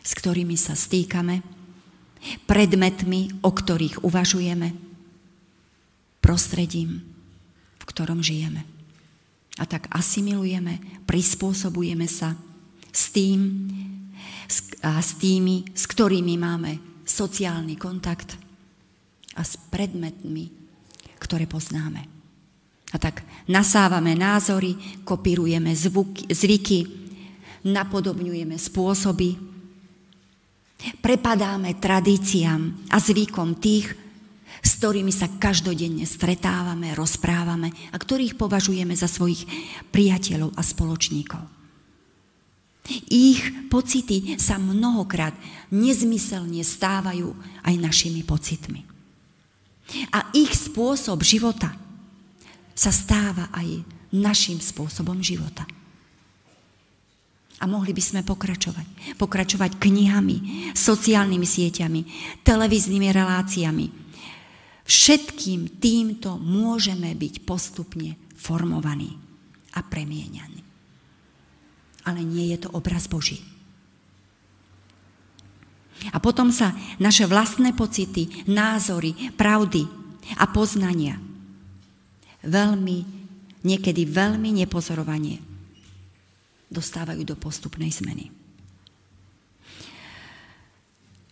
s 0.00 0.12
ktorými 0.16 0.56
sa 0.56 0.72
stýkame, 0.72 1.44
predmetmi, 2.48 3.44
o 3.44 3.50
ktorých 3.52 4.02
uvažujeme, 4.02 4.72
prostredím, 6.24 7.04
v 7.76 7.84
ktorom 7.84 8.24
žijeme. 8.24 8.64
A 9.60 9.68
tak 9.68 9.92
asimilujeme, 9.92 11.04
prispôsobujeme 11.04 12.08
sa 12.08 12.32
s 12.88 13.12
tým 13.12 13.68
a 14.82 14.98
s 14.98 15.20
tými, 15.20 15.68
s 15.76 15.84
ktorými 15.84 16.34
máme 16.40 17.04
sociálny 17.04 17.76
kontakt 17.76 18.39
a 19.38 19.42
s 19.46 19.54
predmetmi, 19.70 20.50
ktoré 21.22 21.46
poznáme. 21.46 22.06
A 22.90 22.96
tak 22.98 23.22
nasávame 23.46 24.18
názory, 24.18 24.74
kopírujeme 25.06 25.70
zvuky, 25.70 26.26
zvyky, 26.26 26.80
napodobňujeme 27.62 28.58
spôsoby, 28.58 29.38
prepadáme 30.98 31.78
tradíciám 31.78 32.90
a 32.90 32.96
zvykom 32.98 33.62
tých, 33.62 33.94
s 34.60 34.70
ktorými 34.82 35.14
sa 35.14 35.30
každodenne 35.38 36.02
stretávame, 36.02 36.92
rozprávame 36.98 37.70
a 37.94 37.96
ktorých 37.96 38.34
považujeme 38.34 38.92
za 38.98 39.06
svojich 39.06 39.46
priateľov 39.94 40.50
a 40.58 40.62
spoločníkov. 40.66 41.42
Ich 43.06 43.70
pocity 43.70 44.34
sa 44.34 44.58
mnohokrát 44.58 45.36
nezmyselne 45.70 46.66
stávajú 46.66 47.30
aj 47.62 47.74
našimi 47.78 48.26
pocitmi. 48.26 48.89
A 50.14 50.30
ich 50.36 50.54
spôsob 50.54 51.22
života 51.22 51.74
sa 52.74 52.90
stáva 52.94 53.50
aj 53.52 53.82
našim 54.14 54.58
spôsobom 54.58 55.18
života. 55.22 55.66
A 57.60 57.68
mohli 57.68 57.92
by 57.92 58.00
sme 58.00 58.20
pokračovať. 58.24 59.20
Pokračovať 59.20 59.76
knihami, 59.76 60.72
sociálnymi 60.72 61.44
sieťami, 61.44 62.00
televíznymi 62.40 63.08
reláciami. 63.12 63.86
Všetkým 64.88 65.76
týmto 65.76 66.40
môžeme 66.40 67.12
byť 67.12 67.44
postupne 67.44 68.16
formovaní 68.32 69.12
a 69.76 69.84
premieňaní 69.84 70.70
ale 72.04 72.24
nie 72.24 72.52
je 72.56 72.66
to 72.66 72.68
obraz 72.72 73.06
Boží. 73.06 73.44
A 76.10 76.18
potom 76.18 76.48
sa 76.48 76.72
naše 76.96 77.28
vlastné 77.28 77.76
pocity, 77.76 78.48
názory, 78.48 79.12
pravdy 79.36 79.84
a 80.40 80.48
poznania 80.48 81.20
veľmi, 82.44 82.98
niekedy 83.64 84.08
veľmi 84.08 84.50
nepozorovanie 84.64 85.40
dostávajú 86.70 87.22
do 87.26 87.36
postupnej 87.36 87.90
zmeny. 87.90 88.30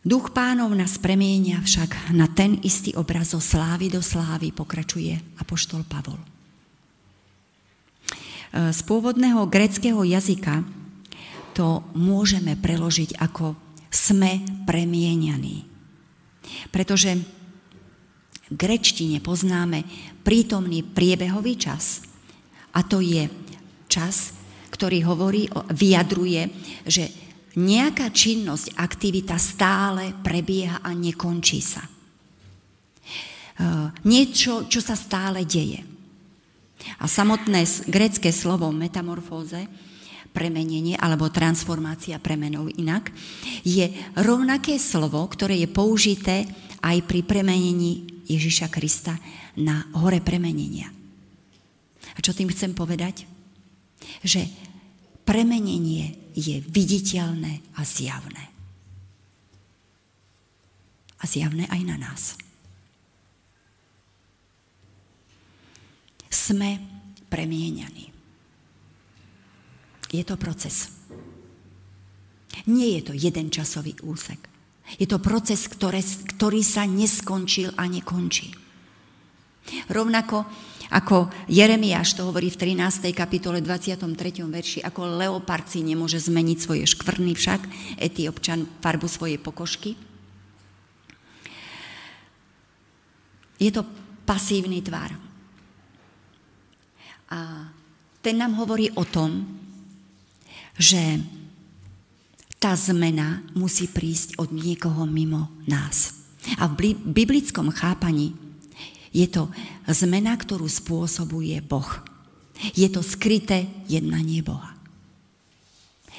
Duch 0.08 0.32
pánov 0.32 0.72
nás 0.72 0.96
premienia 0.96 1.60
však 1.60 2.14
na 2.16 2.30
ten 2.30 2.56
istý 2.64 2.96
obraz 2.96 3.36
zo 3.36 3.42
slávy 3.42 3.92
do 3.92 4.00
slávy, 4.00 4.54
pokračuje 4.54 5.20
apoštol 5.36 5.84
Pavol. 5.84 6.16
E, 6.16 6.26
z 8.72 8.80
pôvodného 8.88 9.44
greckého 9.50 10.00
jazyka 10.06 10.64
to 11.52 11.84
môžeme 11.92 12.56
preložiť 12.56 13.20
ako 13.20 13.52
sme 13.88 14.44
premienianí. 14.68 15.64
Pretože 16.72 17.16
v 18.48 18.54
grečtine 18.56 19.20
poznáme 19.20 19.84
prítomný 20.24 20.80
priebehový 20.80 21.56
čas 21.60 22.04
a 22.72 22.80
to 22.84 23.00
je 23.04 23.28
čas, 23.88 24.36
ktorý 24.72 25.04
hovorí, 25.04 25.48
vyjadruje, 25.72 26.42
že 26.84 27.08
nejaká 27.58 28.14
činnosť, 28.14 28.78
aktivita 28.78 29.34
stále 29.40 30.14
prebieha 30.22 30.84
a 30.84 30.94
nekončí 30.94 31.58
sa. 31.58 31.82
E, 31.82 31.90
niečo, 34.06 34.70
čo 34.70 34.78
sa 34.78 34.94
stále 34.94 35.42
deje. 35.42 35.82
A 37.02 37.10
samotné 37.10 37.66
grecké 37.90 38.30
slovo 38.30 38.70
metamorfóze, 38.70 39.66
premenenie 40.38 40.94
alebo 40.94 41.34
transformácia 41.34 42.22
premenou 42.22 42.70
inak, 42.78 43.10
je 43.66 43.90
rovnaké 44.22 44.78
slovo, 44.78 45.26
ktoré 45.26 45.58
je 45.58 45.66
použité 45.66 46.46
aj 46.78 47.02
pri 47.10 47.26
premenení 47.26 48.22
Ježiša 48.30 48.70
Krista 48.70 49.18
na 49.58 49.90
hore 49.98 50.22
premenenia. 50.22 50.86
A 52.14 52.18
čo 52.22 52.30
tým 52.30 52.54
chcem 52.54 52.70
povedať? 52.70 53.26
Že 54.22 54.46
premenenie 55.26 56.30
je 56.38 56.62
viditeľné 56.62 57.74
a 57.74 57.82
zjavné. 57.82 58.44
A 61.18 61.24
zjavné 61.26 61.66
aj 61.66 61.82
na 61.82 61.98
nás. 61.98 62.38
Sme 66.30 66.78
premienianí. 67.26 68.07
Je 70.08 70.24
to 70.24 70.40
proces. 70.40 70.88
Nie 72.66 72.98
je 72.98 73.12
to 73.12 73.12
jeden 73.14 73.52
časový 73.52 73.96
úsek. 74.04 74.40
Je 74.96 75.04
to 75.04 75.20
proces, 75.20 75.68
ktoré, 75.68 76.00
ktorý 76.00 76.64
sa 76.64 76.88
neskončil 76.88 77.76
a 77.76 77.84
nekončí. 77.84 78.56
Rovnako 79.92 80.48
ako 80.88 81.28
Jeremiáš 81.52 82.16
to 82.16 82.24
hovorí 82.24 82.48
v 82.48 82.72
13. 82.72 83.12
kapitole 83.12 83.60
23. 83.60 84.08
verši, 84.48 84.80
ako 84.80 85.20
leopard 85.20 85.68
si 85.68 85.84
nemôže 85.84 86.16
zmeniť 86.16 86.58
svoje 86.58 86.88
škvrny 86.88 87.36
však, 87.36 87.60
etiopčan 88.00 88.64
farbu 88.80 89.04
svojej 89.04 89.36
pokožky. 89.36 90.00
Je 93.60 93.68
to 93.68 93.84
pasívny 94.24 94.80
tvar. 94.80 95.12
A 97.28 97.68
ten 98.24 98.40
nám 98.40 98.56
hovorí 98.56 98.88
o 98.96 99.04
tom, 99.04 99.44
že 100.78 101.20
tá 102.58 102.74
zmena 102.74 103.42
musí 103.54 103.86
prísť 103.86 104.38
od 104.38 104.50
niekoho 104.50 105.06
mimo 105.06 105.50
nás. 105.66 106.14
A 106.58 106.66
v 106.66 106.94
biblickom 106.94 107.70
chápaní 107.70 108.34
je 109.14 109.26
to 109.30 109.50
zmena, 109.86 110.34
ktorú 110.38 110.66
spôsobuje 110.66 111.58
Boh. 111.62 111.86
Je 112.74 112.90
to 112.90 113.02
skryté 113.02 113.70
jednanie 113.86 114.42
Boha. 114.42 114.74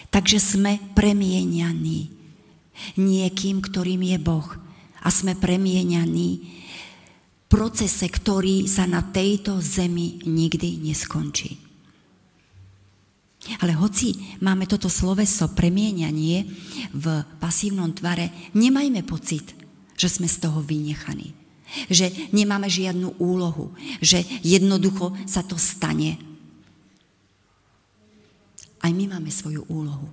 Takže 0.10 0.40
sme 0.40 0.80
premienianí 0.96 2.10
niekým, 2.96 3.60
ktorým 3.62 4.02
je 4.08 4.18
Boh. 4.18 4.48
A 5.00 5.08
sme 5.12 5.36
premienianí 5.36 6.30
v 6.40 7.46
procese, 7.52 8.08
ktorý 8.08 8.68
sa 8.68 8.88
na 8.88 9.04
tejto 9.04 9.60
zemi 9.60 10.22
nikdy 10.24 10.80
neskončí. 10.86 11.69
Ale 13.64 13.72
hoci 13.80 14.36
máme 14.44 14.68
toto 14.68 14.92
sloveso 14.92 15.48
premienianie 15.56 16.44
v 16.92 17.06
pasívnom 17.40 17.96
tvare, 17.96 18.52
nemajme 18.52 19.02
pocit, 19.08 19.56
že 19.96 20.12
sme 20.12 20.28
z 20.28 20.38
toho 20.44 20.60
vynechaní 20.60 21.40
že 21.90 22.10
nemáme 22.34 22.66
žiadnu 22.66 23.22
úlohu, 23.22 23.74
že 24.02 24.26
jednoducho 24.42 25.14
sa 25.30 25.46
to 25.46 25.54
stane. 25.54 26.18
Aj 28.80 28.90
my 28.90 29.06
máme 29.06 29.30
svoju 29.30 29.68
úlohu. 29.68 30.10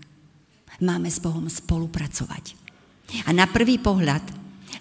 Máme 0.82 1.08
s 1.08 1.22
Bohom 1.22 1.48
spolupracovať. 1.48 2.52
A 3.24 3.32
na 3.32 3.48
prvý 3.48 3.80
pohľad 3.80 4.20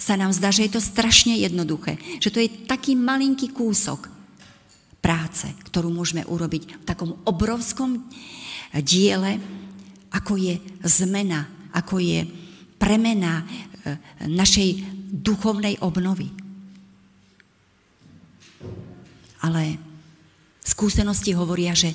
sa 0.02 0.20
nám 0.20 0.36
zdá, 0.36 0.52
že 0.52 0.68
je 0.68 0.76
to 0.76 0.82
strašne 0.84 1.38
jednoduché, 1.40 1.96
že 2.20 2.34
to 2.34 2.44
je 2.44 2.50
taký 2.68 2.98
malinký 2.98 3.54
kúsok 3.54 4.12
práce, 5.06 5.46
ktorú 5.70 5.94
môžeme 5.94 6.26
urobiť 6.26 6.82
v 6.82 6.88
takom 6.90 7.22
obrovskom 7.30 8.10
diele, 8.82 9.38
ako 10.10 10.34
je 10.42 10.58
zmena, 10.82 11.46
ako 11.78 12.02
je 12.02 12.26
premena 12.82 13.46
e, 13.46 13.46
našej 14.26 14.82
duchovnej 15.14 15.78
obnovy. 15.86 16.46
ale 19.46 19.78
skúsenosti 20.66 21.38
hovoria, 21.38 21.78
že 21.78 21.94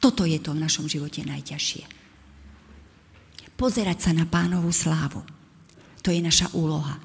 toto 0.00 0.24
je 0.24 0.40
to 0.40 0.56
v 0.56 0.62
našom 0.64 0.88
živote 0.88 1.20
najťažšie. 1.20 1.84
Pozerať 3.54 3.98
sa 4.00 4.12
na 4.16 4.24
pánovú 4.24 4.72
slávu. 4.72 5.20
To 6.04 6.08
je 6.08 6.20
naša 6.24 6.48
úloha. 6.56 6.96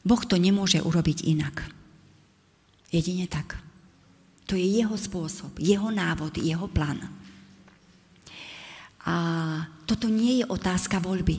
Boh 0.00 0.22
to 0.24 0.40
nemôže 0.40 0.80
urobiť 0.80 1.28
inak. 1.28 1.79
Jedine 2.90 3.30
tak. 3.30 3.58
To 4.50 4.58
je 4.58 4.66
jeho 4.66 4.98
spôsob, 4.98 5.62
jeho 5.62 5.94
návod, 5.94 6.42
jeho 6.42 6.66
plán. 6.66 7.06
A 9.06 9.14
toto 9.86 10.10
nie 10.10 10.42
je 10.42 10.44
otázka 10.50 10.98
voľby. 10.98 11.38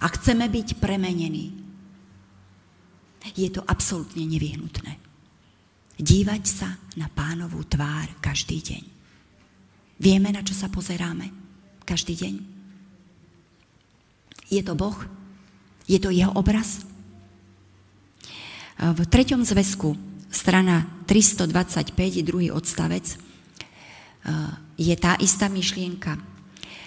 A 0.00 0.06
chceme 0.16 0.48
byť 0.48 0.80
premenení, 0.80 1.52
je 3.36 3.48
to 3.52 3.60
absolútne 3.68 4.24
nevyhnutné. 4.24 4.96
Dívať 5.98 6.42
sa 6.48 6.80
na 6.96 7.10
pánovú 7.12 7.60
tvár 7.66 8.08
každý 8.24 8.62
deň. 8.62 8.84
Vieme, 9.98 10.30
na 10.30 10.40
čo 10.40 10.54
sa 10.54 10.70
pozeráme 10.70 11.28
každý 11.84 12.14
deň? 12.16 12.34
Je 14.48 14.62
to 14.64 14.72
Boh? 14.78 14.96
Je 15.84 16.00
to 16.00 16.08
jeho 16.08 16.32
obraz? 16.32 16.87
V 18.78 19.00
treťom 19.02 19.42
zväzku, 19.42 19.98
strana 20.30 20.86
325, 21.10 21.92
druhý 22.22 22.54
odstavec, 22.54 23.18
je 24.78 24.94
tá 24.94 25.18
istá 25.18 25.50
myšlienka. 25.50 26.14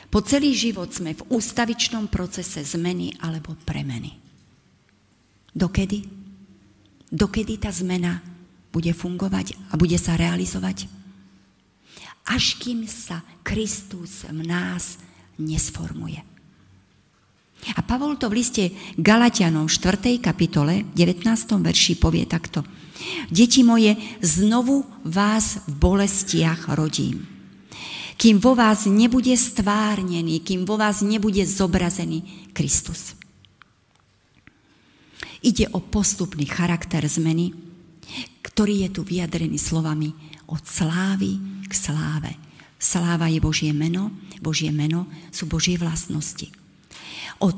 Po 0.07 0.23
celý 0.23 0.55
život 0.55 0.91
sme 0.91 1.15
v 1.15 1.23
ústavičnom 1.31 2.07
procese 2.07 2.63
zmeny 2.63 3.15
alebo 3.19 3.55
premeny. 3.67 4.15
Dokedy? 5.51 6.21
dokedy 7.11 7.59
tá 7.59 7.69
zmena 7.69 8.23
bude 8.71 8.95
fungovať 8.95 9.59
a 9.69 9.75
bude 9.75 9.99
sa 9.99 10.15
realizovať? 10.15 10.87
Až 12.23 12.55
kým 12.55 12.87
sa 12.87 13.19
Kristus 13.43 14.23
v 14.23 14.47
nás 14.47 14.95
nesformuje. 15.35 16.23
A 17.61 17.85
Pavol 17.85 18.17
to 18.17 18.25
v 18.25 18.41
liste 18.41 18.63
Galatianom 18.97 19.69
4. 19.69 20.17
kapitole 20.17 20.89
19. 20.97 21.21
verši 21.61 21.93
povie 22.01 22.25
takto. 22.25 22.65
Deti 23.29 23.61
moje, 23.61 23.93
znovu 24.21 24.81
vás 25.05 25.61
v 25.69 25.73
bolestiach 25.77 26.73
rodím. 26.73 27.21
Kým 28.17 28.41
vo 28.41 28.57
vás 28.57 28.89
nebude 28.89 29.33
stvárnený, 29.37 30.41
kým 30.41 30.65
vo 30.65 30.77
vás 30.77 31.05
nebude 31.05 31.41
zobrazený 31.45 32.49
Kristus. 32.53 33.13
Ide 35.41 35.69
o 35.73 35.81
postupný 35.81 36.45
charakter 36.45 37.01
zmeny, 37.05 37.53
ktorý 38.45 38.85
je 38.85 38.89
tu 38.93 39.01
vyjadrený 39.01 39.57
slovami 39.57 40.13
od 40.49 40.61
slávy 40.65 41.41
k 41.65 41.73
sláve. 41.73 42.37
Sláva 42.81 43.29
je 43.29 43.41
Božie 43.41 43.73
meno, 43.73 44.13
Božie 44.41 44.73
meno 44.73 45.09
sú 45.33 45.45
Božie 45.45 45.77
vlastnosti. 45.77 46.60
Od 47.41 47.57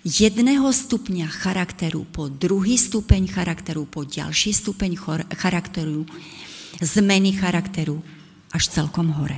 jedného 0.00 0.68
stupňa 0.72 1.28
charakteru 1.28 2.08
po 2.08 2.32
druhý 2.32 2.80
stupeň 2.80 3.28
charakteru, 3.28 3.84
po 3.84 4.08
ďalší 4.08 4.56
stupeň 4.56 4.96
charakteru, 5.36 6.08
zmeny 6.80 7.36
charakteru 7.36 8.00
až 8.48 8.72
celkom 8.72 9.12
hore. 9.12 9.36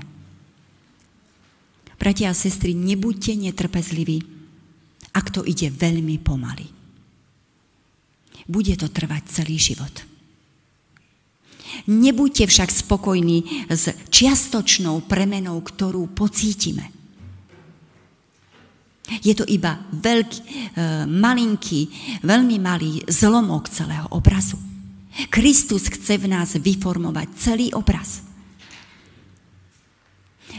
Bratia 1.96 2.30
a 2.30 2.36
sestry, 2.36 2.76
nebuďte 2.76 3.34
netrpezliví, 3.34 4.22
ak 5.16 5.26
to 5.34 5.42
ide 5.42 5.72
veľmi 5.72 6.22
pomaly. 6.22 6.70
Bude 8.46 8.78
to 8.78 8.86
trvať 8.86 9.42
celý 9.42 9.58
život. 9.58 9.90
Nebuďte 11.90 12.46
však 12.46 12.70
spokojní 12.70 13.66
s 13.66 13.90
čiastočnou 14.12 15.02
premenou, 15.10 15.58
ktorú 15.58 16.06
pocítime. 16.14 16.95
Je 19.22 19.34
to 19.38 19.46
iba 19.46 19.86
veľký, 19.94 20.40
e, 20.42 20.48
malinký, 21.06 21.80
veľmi 22.26 22.56
malý 22.58 23.06
zlomok 23.06 23.70
celého 23.70 24.10
obrazu. 24.10 24.58
Kristus 25.30 25.88
chce 25.88 26.18
v 26.18 26.26
nás 26.28 26.58
vyformovať 26.58 27.28
celý 27.38 27.66
obraz. 27.72 28.26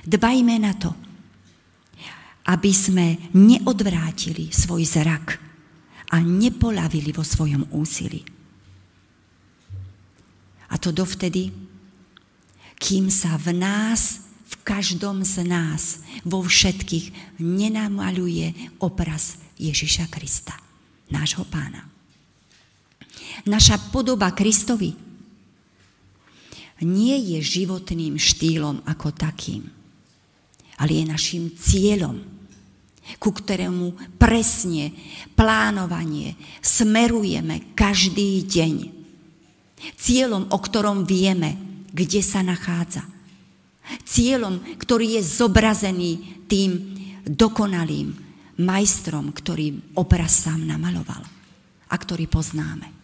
Dbajme 0.07 0.55
na 0.63 0.73
to, 0.79 0.95
aby 2.47 2.71
sme 2.71 3.35
neodvrátili 3.35 4.49
svoj 4.55 4.87
zrak 4.87 5.35
a 6.07 6.23
nepolavili 6.23 7.11
vo 7.11 7.27
svojom 7.27 7.67
úsilí. 7.75 8.23
A 10.71 10.75
to 10.79 10.95
dovtedy, 10.95 11.51
kým 12.79 13.11
sa 13.11 13.35
v 13.35 13.55
nás, 13.55 14.26
v 14.47 14.53
každom 14.63 15.27
z 15.27 15.43
nás, 15.43 16.01
vo 16.23 16.39
všetkých 16.43 17.39
nenamaluje 17.43 18.55
obraz 18.79 19.39
Ježiša 19.59 20.07
Krista, 20.07 20.55
nášho 21.11 21.43
pána. 21.47 21.83
Naša 23.43 23.91
podoba 23.91 24.31
Kristovi 24.31 24.95
nie 26.81 27.17
je 27.35 27.39
životným 27.43 28.15
štýlom 28.15 28.87
ako 28.87 29.11
takým, 29.11 29.67
ale 30.79 30.91
je 31.01 31.03
našim 31.03 31.51
cieľom 31.51 32.37
ku 33.15 33.31
ktorému 33.31 34.19
presne 34.19 34.91
plánovanie 35.39 36.35
smerujeme 36.59 37.71
každý 37.71 38.43
deň. 38.43 38.75
Cieľom, 39.95 40.51
o 40.51 40.57
ktorom 40.59 41.07
vieme, 41.07 41.55
kde 41.95 42.19
sa 42.19 42.43
nachádza. 42.43 43.07
Cieľom, 44.03 44.79
ktorý 44.79 45.19
je 45.19 45.21
zobrazený 45.23 46.11
tým 46.47 46.71
dokonalým 47.27 48.15
majstrom, 48.57 49.31
ktorý 49.31 49.95
obraz 49.99 50.47
sám 50.47 50.65
namaloval 50.65 51.21
a 51.87 51.95
ktorý 51.95 52.27
poznáme. 52.27 52.97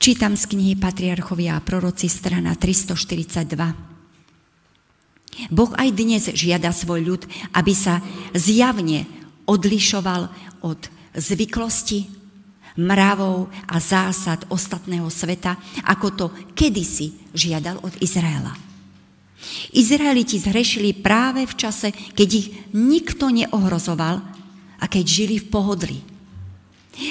Čítam 0.00 0.32
z 0.32 0.48
knihy 0.48 0.80
Patriarchovia 0.80 1.60
a 1.60 1.64
proroci 1.64 2.08
strana 2.08 2.56
342. 2.56 5.52
Boh 5.52 5.72
aj 5.76 5.88
dnes 5.92 6.24
žiada 6.32 6.72
svoj 6.72 7.04
ľud, 7.04 7.22
aby 7.52 7.72
sa 7.76 8.00
zjavne 8.32 9.04
odlišoval 9.44 10.32
od 10.64 10.80
zvyklosti, 11.16 12.19
mravov 12.80 13.52
a 13.68 13.76
zásad 13.76 14.48
ostatného 14.48 15.12
sveta, 15.12 15.60
ako 15.84 16.06
to 16.16 16.26
kedysi 16.56 17.12
žiadal 17.36 17.76
od 17.84 17.92
Izraela. 18.00 18.56
Izraeliti 19.72 20.36
zhrešili 20.36 20.96
práve 20.96 21.44
v 21.48 21.54
čase, 21.56 21.92
keď 21.92 22.28
ich 22.28 22.48
nikto 22.76 23.28
neohrozoval 23.28 24.20
a 24.80 24.84
keď 24.88 25.04
žili 25.04 25.36
v 25.40 25.46
pohodli. 25.48 25.98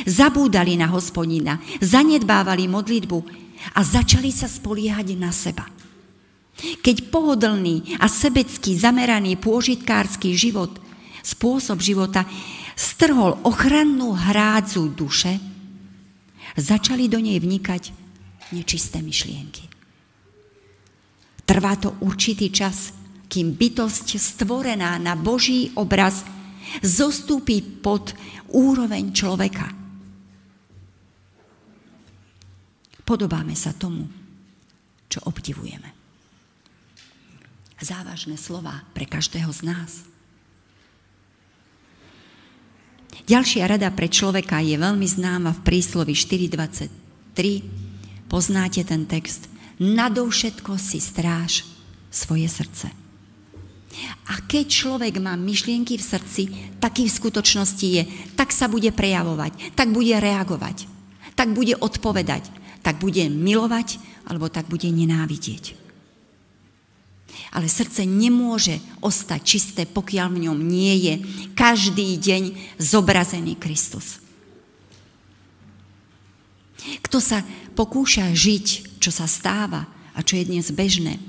Zabúdali 0.05 0.77
na 0.77 0.89
hospodina, 0.93 1.57
zanedbávali 1.81 2.69
modlitbu 2.69 3.19
a 3.73 3.81
začali 3.81 4.29
sa 4.29 4.45
spoliehať 4.45 5.07
na 5.17 5.33
seba. 5.33 5.65
Keď 6.59 7.09
pohodlný 7.09 7.97
a 7.97 8.11
sebecký 8.11 8.75
zameraný 8.75 9.39
pôžitkársky 9.39 10.35
život, 10.35 10.75
spôsob 11.23 11.79
života, 11.79 12.27
strhol 12.75 13.39
ochrannú 13.47 14.11
hrádzu 14.11 14.91
duše, 14.91 15.39
začali 16.59 17.07
do 17.07 17.17
nej 17.17 17.39
vnikať 17.39 17.83
nečisté 18.51 18.99
myšlienky. 18.99 19.65
Trvá 21.47 21.73
to 21.79 21.97
určitý 22.05 22.53
čas, 22.53 22.93
kým 23.31 23.57
bytosť 23.57 24.19
stvorená 24.19 24.99
na 25.01 25.17
Boží 25.17 25.73
obraz 25.73 26.21
zostúpi 26.85 27.61
pod 27.63 28.13
úroveň 28.53 29.09
človeka. 29.09 29.67
Podobáme 33.01 33.57
sa 33.57 33.73
tomu, 33.73 34.05
čo 35.09 35.25
obdivujeme 35.25 35.99
závažné 37.79 38.35
slova 38.35 38.83
pre 38.91 39.07
každého 39.07 39.49
z 39.55 39.61
nás. 39.63 39.91
Ďalšia 43.29 43.69
rada 43.69 43.89
pre 43.93 44.09
človeka 44.09 44.61
je 44.61 44.77
veľmi 44.77 45.05
známa 45.05 45.53
v 45.53 45.63
príslovi 45.65 46.13
4.23. 46.13 48.29
Poznáte 48.29 48.81
ten 48.85 49.05
text. 49.05 49.49
Nadovšetko 49.77 50.77
si 50.77 50.97
stráž 50.97 51.65
svoje 52.09 52.49
srdce. 52.49 52.89
A 54.29 54.37
keď 54.45 54.65
človek 54.69 55.17
má 55.17 55.33
myšlienky 55.33 55.97
v 55.97 56.05
srdci, 56.05 56.43
taký 56.77 57.09
v 57.09 57.17
skutočnosti 57.17 57.87
je, 57.89 58.03
tak 58.37 58.53
sa 58.53 58.69
bude 58.69 58.93
prejavovať, 58.93 59.73
tak 59.73 59.89
bude 59.89 60.13
reagovať, 60.13 60.85
tak 61.33 61.57
bude 61.57 61.73
odpovedať, 61.73 62.45
tak 62.85 63.01
bude 63.01 63.25
milovať, 63.29 63.97
alebo 64.29 64.45
tak 64.45 64.69
bude 64.69 64.85
nenávidieť. 64.85 65.88
Ale 67.49 67.65
srdce 67.71 68.05
nemôže 68.05 68.77
ostať 69.01 69.41
čisté, 69.41 69.81
pokiaľ 69.89 70.27
v 70.29 70.41
ňom 70.49 70.59
nie 70.59 70.93
je 71.09 71.13
každý 71.57 72.19
deň 72.19 72.43
zobrazený 72.77 73.57
Kristus. 73.57 74.21
Kto 77.03 77.19
sa 77.19 77.43
pokúša 77.75 78.31
žiť, 78.31 78.97
čo 79.03 79.11
sa 79.11 79.27
stáva 79.27 79.87
a 80.15 80.19
čo 80.23 80.39
je 80.39 80.47
dnes 80.47 80.65
bežné, 80.71 81.19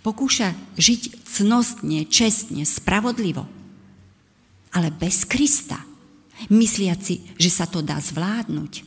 pokúša 0.00 0.56
žiť 0.80 1.26
cnostne, 1.28 2.08
čestne, 2.08 2.64
spravodlivo, 2.64 3.44
ale 4.72 4.88
bez 4.88 5.28
Krista, 5.28 5.80
mysliaci, 6.48 7.36
že 7.36 7.50
sa 7.52 7.68
to 7.68 7.84
dá 7.84 8.00
zvládnuť. 8.00 8.82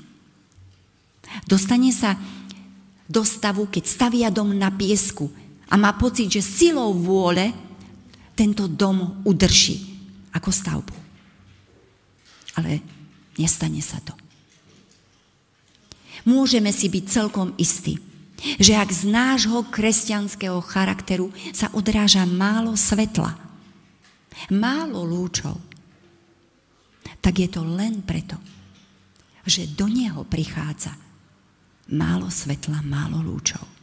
Dostane 1.46 1.94
sa 1.94 2.18
do 3.06 3.22
stavu, 3.22 3.70
keď 3.70 3.84
stavia 3.86 4.30
dom 4.34 4.58
na 4.58 4.74
piesku, 4.74 5.30
a 5.70 5.76
má 5.78 5.94
pocit, 5.98 6.30
že 6.30 6.46
silou 6.46 6.94
vôle 6.94 7.54
tento 8.38 8.68
dom 8.68 9.24
udrží 9.26 9.82
ako 10.36 10.50
stavbu. 10.52 10.96
Ale 12.60 12.84
nestane 13.40 13.80
sa 13.80 14.00
to. 14.04 14.14
Môžeme 16.26 16.74
si 16.74 16.90
byť 16.90 17.06
celkom 17.06 17.54
istí, 17.56 18.02
že 18.58 18.76
ak 18.76 18.90
z 18.92 19.08
nášho 19.08 19.66
kresťanského 19.70 20.60
charakteru 20.66 21.32
sa 21.54 21.72
odráža 21.72 22.26
málo 22.28 22.74
svetla, 22.74 23.38
málo 24.52 25.06
lúčov, 25.06 25.56
tak 27.22 27.42
je 27.42 27.50
to 27.50 27.62
len 27.66 28.06
preto, 28.06 28.38
že 29.46 29.70
do 29.74 29.86
neho 29.86 30.26
prichádza 30.26 30.94
málo 31.94 32.30
svetla, 32.34 32.82
málo 32.82 33.22
lúčov. 33.22 33.75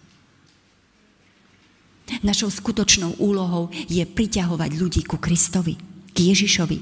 Našou 2.23 2.51
skutočnou 2.51 3.19
úlohou 3.23 3.71
je 3.89 4.03
priťahovať 4.03 4.71
ľudí 4.77 5.03
ku 5.07 5.17
Kristovi, 5.17 5.79
k 6.13 6.17
Ježišovi. 6.35 6.79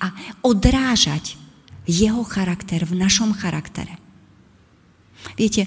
A 0.00 0.08
odrážať 0.40 1.36
jeho 1.86 2.24
charakter 2.26 2.82
v 2.82 2.98
našom 2.98 3.36
charaktere. 3.36 4.00
Viete, 5.38 5.66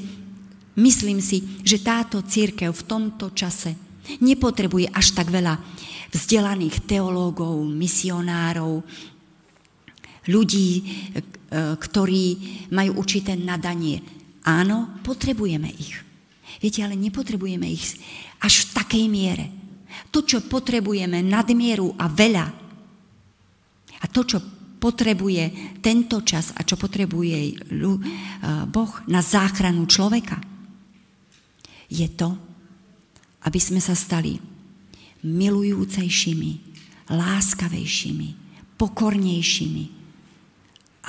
myslím 0.79 1.23
si, 1.23 1.61
že 1.63 1.83
táto 1.83 2.23
církev 2.23 2.71
v 2.71 2.87
tomto 2.87 3.31
čase 3.35 3.75
nepotrebuje 4.19 4.89
až 4.91 5.13
tak 5.13 5.29
veľa 5.29 5.61
vzdelaných 6.09 6.89
teológov, 6.89 7.61
misionárov, 7.69 8.81
ľudí, 10.29 10.69
e, 10.73 10.83
ktorí 11.77 12.25
majú 12.73 13.01
určité 13.01 13.37
nadanie. 13.37 14.01
Áno, 14.45 14.99
potrebujeme 15.05 15.69
ich. 15.69 16.08
Viete, 16.59 16.83
ale 16.83 16.99
nepotrebujeme 16.99 17.67
ich 17.71 17.95
až 18.43 18.67
v 18.67 18.69
takej 18.75 19.05
miere. 19.07 19.45
To, 20.11 20.27
čo 20.27 20.43
potrebujeme 20.43 21.23
nadmieru 21.23 21.95
a 21.95 22.11
veľa, 22.11 22.45
a 23.99 24.05
to, 24.07 24.21
čo 24.23 24.39
potrebuje 24.79 25.75
tento 25.83 26.23
čas 26.23 26.55
a 26.55 26.63
čo 26.63 26.79
potrebuje 26.79 27.39
eh, 27.39 27.55
Boh 28.67 28.91
na 29.11 29.19
záchranu 29.19 29.83
človeka, 29.87 30.39
je 31.89 32.07
to, 32.15 32.31
aby 33.43 33.59
sme 33.59 33.81
sa 33.83 33.97
stali 33.97 34.37
milujúcejšími, 35.25 36.51
láskavejšími, 37.11 38.29
pokornejšími 38.77 39.85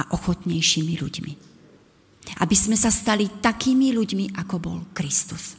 a 0.00 0.02
ochotnejšími 0.16 0.94
ľuďmi. 0.98 1.49
Aby 2.38 2.54
sme 2.54 2.78
sa 2.78 2.94
stali 2.94 3.26
takými 3.42 3.90
ľuďmi, 3.90 4.38
ako 4.38 4.56
bol 4.62 4.78
Kristus 4.94 5.58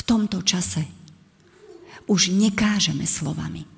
v 0.00 0.02
tomto 0.02 0.40
čase 0.40 0.88
už 2.08 2.32
nekážeme 2.32 3.04
slovami, 3.04 3.68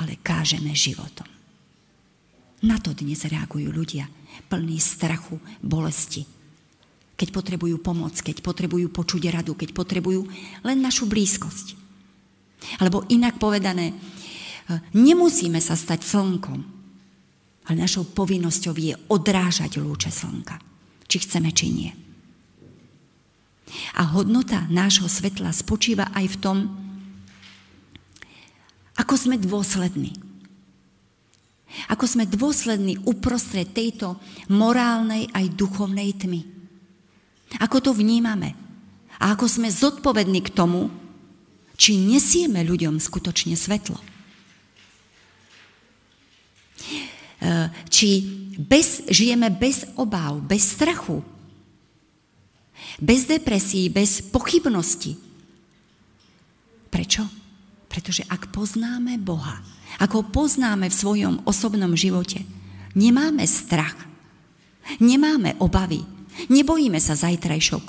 ale 0.00 0.16
kážeme 0.24 0.72
životom. 0.72 1.28
Na 2.64 2.80
to 2.80 2.96
dnes 2.96 3.28
reagujú 3.28 3.68
ľudia, 3.68 4.08
plní 4.48 4.80
strachu, 4.80 5.36
bolesti. 5.60 6.24
Keď 7.14 7.28
potrebujú 7.30 7.76
pomoc, 7.78 8.16
keď 8.24 8.40
potrebujú 8.40 8.88
počuť 8.88 9.22
radu, 9.30 9.52
keď 9.54 9.76
potrebujú 9.76 10.24
len 10.64 10.80
našu 10.80 11.04
blízkosť. 11.06 11.76
Alebo 12.80 13.04
inak 13.12 13.36
povedané, 13.36 13.92
nemusíme 14.96 15.60
sa 15.60 15.76
stať 15.76 16.02
slnkom, 16.02 16.73
ale 17.64 17.76
našou 17.80 18.04
povinnosťou 18.04 18.74
je 18.76 18.94
odrážať 19.08 19.80
lúče 19.80 20.12
slnka, 20.12 20.60
či 21.08 21.16
chceme, 21.24 21.50
či 21.50 21.66
nie. 21.72 21.92
A 23.96 24.04
hodnota 24.12 24.68
nášho 24.68 25.08
svetla 25.08 25.50
spočíva 25.50 26.12
aj 26.12 26.26
v 26.36 26.40
tom, 26.40 26.58
ako 28.94 29.14
sme 29.18 29.40
dôslední. 29.40 30.14
Ako 31.90 32.06
sme 32.06 32.30
dôslední 32.30 33.02
uprostred 33.02 33.74
tejto 33.74 34.14
morálnej 34.46 35.26
aj 35.34 35.58
duchovnej 35.58 36.14
tmy. 36.14 36.46
Ako 37.58 37.82
to 37.82 37.90
vnímame. 37.90 38.54
A 39.18 39.34
ako 39.34 39.50
sme 39.50 39.66
zodpovední 39.66 40.46
k 40.46 40.54
tomu, 40.54 40.90
či 41.74 41.98
nesieme 41.98 42.62
ľuďom 42.62 43.02
skutočne 43.02 43.58
svetlo. 43.58 44.13
Či 47.90 48.24
bez, 48.58 49.02
žijeme 49.10 49.50
bez 49.50 49.84
obáv, 49.98 50.40
bez 50.40 50.78
strachu, 50.78 51.24
bez 53.00 53.26
depresí, 53.26 53.90
bez 53.90 54.22
pochybnosti. 54.22 55.16
Prečo? 56.90 57.26
Pretože 57.90 58.26
ak 58.26 58.50
poznáme 58.54 59.18
Boha, 59.18 59.62
ako 60.02 60.26
poznáme 60.30 60.90
v 60.90 60.98
svojom 60.98 61.34
osobnom 61.46 61.94
živote, 61.94 62.42
nemáme 62.94 63.46
strach, 63.46 63.94
nemáme 64.98 65.54
obavy, 65.62 66.02
nebojíme 66.50 66.98
sa 66.98 67.14
zajtrajšok, 67.14 67.84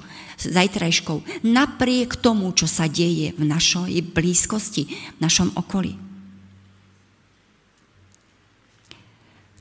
zajtrajškou, 0.45 1.45
napriek 1.45 2.17
tomu, 2.21 2.53
čo 2.53 2.69
sa 2.69 2.85
deje 2.85 3.33
v 3.33 3.43
našej 3.45 4.13
blízkosti, 4.13 4.83
v 5.17 5.19
našom 5.21 5.53
okolí. 5.57 6.04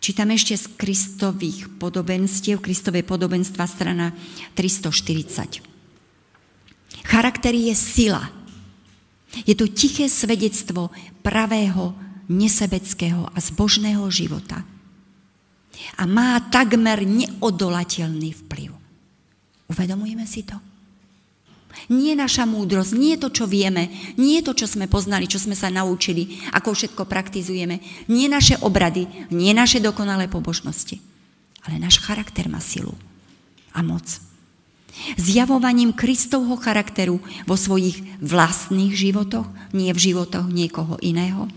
Čítam 0.04 0.36
ešte 0.36 0.52
z 0.60 0.68
Kristových 0.76 1.80
podobenstiev, 1.80 2.60
Kristové 2.60 3.00
podobenstva, 3.00 3.64
strana 3.64 4.12
340. 4.52 5.64
Charakter 7.08 7.56
je 7.56 7.72
sila. 7.72 8.28
Je 9.48 9.56
to 9.56 9.64
tiché 9.64 10.12
svedectvo 10.12 10.92
pravého, 11.24 11.96
nesebeckého 12.28 13.32
a 13.32 13.38
zbožného 13.40 14.04
života. 14.12 14.68
A 15.96 16.04
má 16.04 16.36
takmer 16.52 17.08
neodolateľný 17.08 18.44
vplyv. 18.44 18.76
Uvedomujeme 19.72 20.28
si 20.28 20.44
to? 20.44 20.60
Nie 21.92 22.16
naša 22.16 22.48
múdrosť, 22.48 22.92
nie 22.96 23.14
to, 23.20 23.28
čo 23.28 23.44
vieme, 23.44 23.90
nie 24.16 24.40
to, 24.40 24.56
čo 24.56 24.64
sme 24.64 24.88
poznali, 24.88 25.28
čo 25.28 25.42
sme 25.42 25.58
sa 25.58 25.68
naučili, 25.68 26.40
ako 26.54 26.72
všetko 26.72 27.02
praktizujeme, 27.04 27.82
nie 28.08 28.26
naše 28.30 28.58
obrady, 28.62 29.06
nie 29.34 29.52
naše 29.52 29.82
dokonalé 29.82 30.30
pobožnosti, 30.30 31.02
ale 31.66 31.76
náš 31.82 32.00
charakter 32.00 32.48
má 32.48 32.62
silu 32.62 32.94
a 33.74 33.82
moc. 33.82 34.06
Zjavovaním 35.18 35.90
Kristovho 35.90 36.54
charakteru 36.54 37.18
vo 37.50 37.56
svojich 37.58 38.22
vlastných 38.22 38.94
životoch, 38.94 39.50
nie 39.74 39.90
v 39.90 39.98
životoch 39.98 40.46
niekoho 40.46 40.94
iného, 41.02 41.50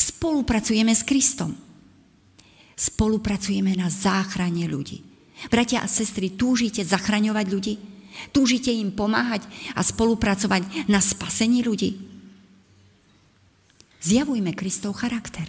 spolupracujeme 0.00 0.96
s 0.96 1.04
Kristom. 1.04 1.52
Spolupracujeme 2.74 3.76
na 3.76 3.92
záchrane 3.92 4.66
ľudí. 4.66 5.04
Bratia 5.52 5.84
a 5.84 5.88
sestry, 5.90 6.32
túžite 6.32 6.80
zachraňovať 6.82 7.46
ľudí? 7.52 7.74
Túžite 8.30 8.70
im 8.70 8.94
pomáhať 8.94 9.46
a 9.74 9.82
spolupracovať 9.82 10.86
na 10.86 11.02
spasení 11.02 11.62
ľudí? 11.62 11.98
Zjavujme 14.04 14.52
Kristov 14.52 15.00
charakter. 15.00 15.48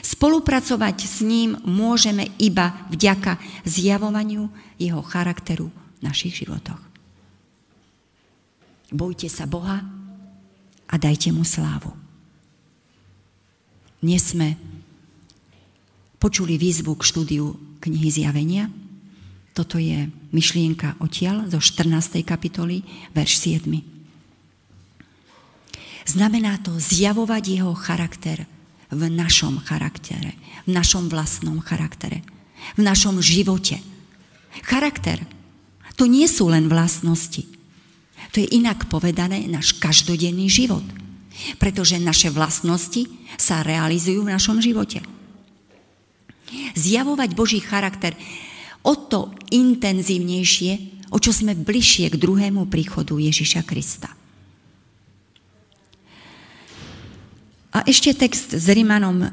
Spolupracovať 0.00 0.96
s 1.04 1.20
ním 1.20 1.60
môžeme 1.66 2.30
iba 2.40 2.86
vďaka 2.88 3.36
zjavovaniu 3.68 4.48
jeho 4.80 5.02
charakteru 5.04 5.68
v 5.68 6.00
našich 6.00 6.40
životoch. 6.40 6.80
Bojte 8.94 9.26
sa 9.26 9.44
Boha 9.44 9.82
a 10.86 10.94
dajte 10.94 11.34
mu 11.34 11.42
slávu. 11.42 11.90
Dnes 13.98 14.20
sme 14.20 14.54
počuli 16.20 16.56
výzvu 16.56 16.92
k 16.96 17.02
štúdiu 17.08 17.56
knihy 17.80 18.08
Zjavenia. 18.08 18.68
Toto 19.54 19.78
je 19.78 20.10
myšlienka 20.34 20.98
odtiaľ 20.98 21.46
zo 21.46 21.62
14. 21.62 22.26
kapitoly, 22.26 22.82
verš 23.14 23.62
7. 23.62 23.70
Znamená 26.04 26.58
to 26.58 26.74
zjavovať 26.74 27.42
jeho 27.62 27.72
charakter 27.78 28.50
v 28.90 29.02
našom 29.08 29.62
charaktere, 29.62 30.34
v 30.66 30.74
našom 30.74 31.06
vlastnom 31.06 31.62
charaktere, 31.62 32.26
v 32.74 32.82
našom 32.82 33.22
živote. 33.22 33.78
Charakter 34.66 35.22
to 35.94 36.10
nie 36.10 36.26
sú 36.26 36.50
len 36.50 36.66
vlastnosti. 36.66 37.46
To 38.34 38.42
je 38.42 38.50
inak 38.50 38.90
povedané 38.90 39.46
náš 39.46 39.78
každodenný 39.78 40.50
život. 40.50 40.82
Pretože 41.62 42.02
naše 42.02 42.30
vlastnosti 42.30 43.06
sa 43.38 43.62
realizujú 43.62 44.26
v 44.26 44.34
našom 44.34 44.58
živote. 44.58 45.02
Zjavovať 46.74 47.30
Boží 47.34 47.58
charakter 47.62 48.14
o 48.84 48.92
to 48.94 49.32
intenzívnejšie, 49.48 50.72
o 51.10 51.18
čo 51.18 51.32
sme 51.32 51.56
bližšie 51.56 52.12
k 52.12 52.20
druhému 52.20 52.68
príchodu 52.68 53.16
Ježiša 53.16 53.64
Krista. 53.64 54.12
A 57.74 57.82
ešte 57.90 58.14
text 58.14 58.54
z 58.54 58.66
Rimanom, 58.70 59.18
uh, 59.18 59.28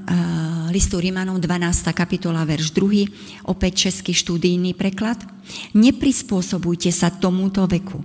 listu 0.73 0.97
Rimanom 0.97 1.37
12. 1.37 1.93
kapitola, 1.93 2.41
verš 2.41 2.73
2, 2.73 3.45
opäť 3.45 3.85
český 3.85 4.17
štúdijný 4.17 4.73
preklad. 4.73 5.21
Neprispôsobujte 5.77 6.89
sa 6.89 7.13
tomuto 7.13 7.69
veku, 7.69 8.01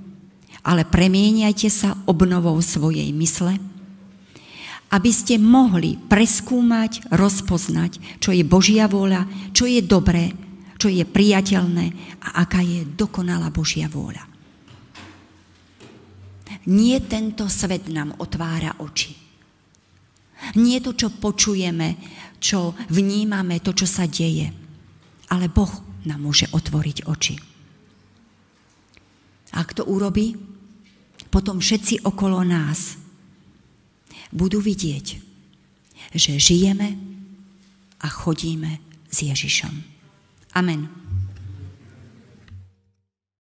ale 0.61 0.85
premieniajte 0.85 1.73
sa 1.73 1.97
obnovou 2.05 2.61
svojej 2.61 3.09
mysle, 3.17 3.57
aby 4.93 5.11
ste 5.11 5.41
mohli 5.41 5.97
preskúmať, 6.05 7.09
rozpoznať, 7.17 8.21
čo 8.21 8.37
je 8.37 8.45
Božia 8.45 8.93
vôľa, 8.93 9.25
čo 9.57 9.65
je 9.65 9.81
dobré, 9.81 10.37
čo 10.77 10.93
je 10.93 11.05
priateľné 11.05 11.87
a 12.21 12.45
aká 12.45 12.61
je 12.61 12.85
dokonalá 12.85 13.49
Božia 13.49 13.89
vôľa. 13.89 14.37
Nie 16.67 16.99
tento 17.05 17.47
svet 17.47 17.89
nám 17.91 18.17
otvára 18.19 18.79
oči. 18.83 19.15
Nie 20.61 20.85
to, 20.85 20.93
čo 20.93 21.15
počujeme, 21.17 21.97
čo 22.39 22.77
vnímame, 22.93 23.59
to, 23.65 23.73
čo 23.73 23.89
sa 23.89 24.05
deje. 24.05 24.53
Ale 25.33 25.51
Boh 25.51 25.73
nám 26.07 26.23
môže 26.23 26.47
otvoriť 26.53 27.09
oči. 27.09 27.35
Ak 29.57 29.73
to 29.73 29.89
urobí, 29.89 30.37
potom 31.33 31.59
všetci 31.59 32.05
okolo 32.05 32.45
nás 32.45 33.01
budú 34.31 34.61
vidieť, 34.61 35.07
že 36.13 36.33
žijeme 36.37 36.95
a 38.03 38.07
chodíme 38.07 38.79
s 39.09 39.25
Ježišom. 39.25 39.96
Amen. 40.57 41.06